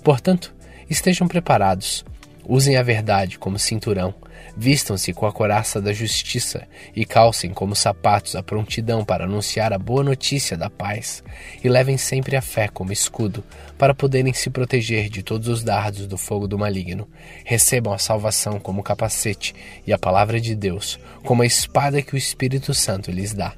Portanto, 0.02 0.54
estejam 0.88 1.28
preparados. 1.28 2.04
Usem 2.50 2.78
a 2.78 2.82
verdade 2.82 3.38
como 3.38 3.58
cinturão, 3.58 4.14
vistam-se 4.56 5.12
com 5.12 5.26
a 5.26 5.32
coraça 5.32 5.82
da 5.82 5.92
justiça 5.92 6.66
e 6.96 7.04
calcem 7.04 7.50
como 7.50 7.76
sapatos 7.76 8.34
a 8.34 8.42
prontidão 8.42 9.04
para 9.04 9.24
anunciar 9.24 9.70
a 9.70 9.78
boa 9.78 10.02
notícia 10.02 10.56
da 10.56 10.70
paz, 10.70 11.22
e 11.62 11.68
levem 11.68 11.98
sempre 11.98 12.36
a 12.36 12.40
fé 12.40 12.66
como 12.66 12.90
escudo, 12.90 13.44
para 13.76 13.94
poderem 13.94 14.32
se 14.32 14.48
proteger 14.48 15.10
de 15.10 15.22
todos 15.22 15.46
os 15.46 15.62
dardos 15.62 16.06
do 16.06 16.16
fogo 16.16 16.48
do 16.48 16.58
maligno. 16.58 17.06
Recebam 17.44 17.92
a 17.92 17.98
salvação 17.98 18.58
como 18.58 18.82
capacete 18.82 19.54
e 19.86 19.92
a 19.92 19.98
palavra 19.98 20.40
de 20.40 20.54
Deus 20.54 20.98
como 21.24 21.42
a 21.42 21.46
espada 21.46 22.00
que 22.00 22.14
o 22.14 22.18
Espírito 22.18 22.72
Santo 22.72 23.10
lhes 23.10 23.34
dá. 23.34 23.52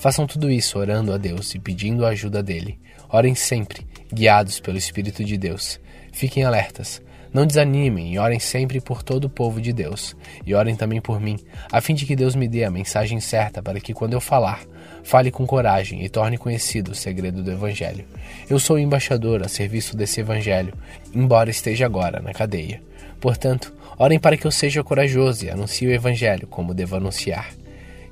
Façam 0.00 0.26
tudo 0.26 0.50
isso 0.50 0.78
orando 0.78 1.12
a 1.12 1.18
Deus 1.18 1.54
e 1.54 1.58
pedindo 1.58 2.06
a 2.06 2.08
ajuda 2.08 2.42
dele. 2.42 2.78
Orem 3.10 3.34
sempre, 3.34 3.86
guiados 4.10 4.58
pelo 4.58 4.78
Espírito 4.78 5.22
de 5.22 5.36
Deus. 5.36 5.78
Fiquem 6.10 6.42
alertas. 6.42 7.02
Não 7.34 7.46
desanimem 7.46 8.14
e 8.14 8.18
orem 8.18 8.40
sempre 8.40 8.80
por 8.80 9.02
todo 9.02 9.26
o 9.26 9.28
povo 9.28 9.60
de 9.60 9.74
Deus, 9.74 10.16
e 10.44 10.54
orem 10.54 10.74
também 10.74 11.02
por 11.02 11.20
mim, 11.20 11.38
a 11.70 11.82
fim 11.82 11.94
de 11.94 12.06
que 12.06 12.16
Deus 12.16 12.34
me 12.34 12.48
dê 12.48 12.64
a 12.64 12.70
mensagem 12.70 13.20
certa 13.20 13.62
para 13.62 13.78
que, 13.78 13.92
quando 13.92 14.14
eu 14.14 14.22
falar, 14.22 14.62
fale 15.04 15.30
com 15.30 15.46
coragem 15.46 16.02
e 16.02 16.08
torne 16.08 16.38
conhecido 16.38 16.92
o 16.92 16.94
segredo 16.94 17.42
do 17.42 17.52
Evangelho. 17.52 18.06
Eu 18.48 18.58
sou 18.58 18.78
embaixador 18.78 19.42
a 19.44 19.48
serviço 19.48 19.94
desse 19.94 20.20
Evangelho, 20.20 20.72
embora 21.14 21.50
esteja 21.50 21.84
agora 21.84 22.20
na 22.20 22.32
cadeia. 22.32 22.82
Portanto, 23.20 23.72
orem 23.98 24.18
para 24.18 24.38
que 24.38 24.46
eu 24.46 24.50
seja 24.50 24.82
corajoso 24.82 25.44
e 25.44 25.50
anuncie 25.50 25.86
o 25.86 25.92
Evangelho 25.92 26.46
como 26.46 26.72
devo 26.72 26.96
anunciar. 26.96 27.59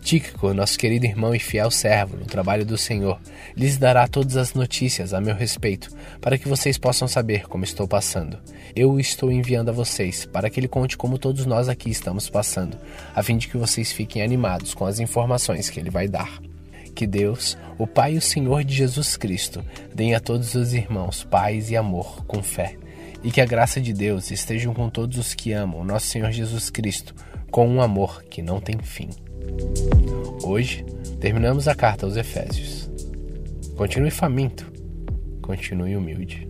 Tíquico, 0.02 0.54
nosso 0.54 0.78
querido 0.78 1.04
irmão 1.04 1.34
e 1.34 1.38
fiel 1.38 1.70
servo 1.70 2.16
no 2.16 2.24
trabalho 2.24 2.64
do 2.64 2.78
Senhor, 2.78 3.20
lhes 3.54 3.76
dará 3.76 4.08
todas 4.08 4.36
as 4.36 4.54
notícias 4.54 5.12
a 5.12 5.20
meu 5.20 5.34
respeito, 5.34 5.90
para 6.20 6.38
que 6.38 6.48
vocês 6.48 6.78
possam 6.78 7.06
saber 7.06 7.46
como 7.46 7.64
estou 7.64 7.86
passando. 7.86 8.38
Eu 8.74 8.92
o 8.92 9.00
estou 9.00 9.30
enviando 9.30 9.68
a 9.68 9.72
vocês, 9.72 10.24
para 10.24 10.48
que 10.48 10.58
ele 10.58 10.68
conte 10.68 10.96
como 10.96 11.18
todos 11.18 11.44
nós 11.44 11.68
aqui 11.68 11.90
estamos 11.90 12.30
passando, 12.30 12.78
a 13.14 13.22
fim 13.22 13.36
de 13.36 13.48
que 13.48 13.58
vocês 13.58 13.92
fiquem 13.92 14.22
animados 14.22 14.72
com 14.72 14.86
as 14.86 14.98
informações 14.98 15.68
que 15.68 15.78
ele 15.78 15.90
vai 15.90 16.08
dar. 16.08 16.40
Que 16.94 17.06
Deus, 17.06 17.58
o 17.76 17.86
Pai 17.86 18.14
e 18.14 18.18
o 18.18 18.22
Senhor 18.22 18.64
de 18.64 18.74
Jesus 18.74 19.16
Cristo, 19.16 19.62
deem 19.94 20.14
a 20.14 20.20
todos 20.20 20.54
os 20.54 20.72
irmãos 20.72 21.22
paz 21.22 21.70
e 21.70 21.76
amor 21.76 22.24
com 22.24 22.42
fé, 22.42 22.76
e 23.22 23.30
que 23.30 23.40
a 23.40 23.46
graça 23.46 23.80
de 23.80 23.92
Deus 23.92 24.30
estejam 24.30 24.72
com 24.72 24.88
todos 24.88 25.18
os 25.18 25.34
que 25.34 25.52
amam 25.52 25.84
nosso 25.84 26.06
Senhor 26.06 26.30
Jesus 26.30 26.70
Cristo, 26.70 27.14
com 27.50 27.68
um 27.68 27.82
amor 27.82 28.22
que 28.24 28.40
não 28.40 28.60
tem 28.60 28.78
fim. 28.78 29.10
Hoje, 30.42 30.84
terminamos 31.20 31.68
a 31.68 31.74
carta 31.74 32.06
aos 32.06 32.16
Efésios. 32.16 32.90
Continue 33.76 34.10
faminto, 34.10 34.64
continue 35.42 35.96
humilde. 35.96 36.48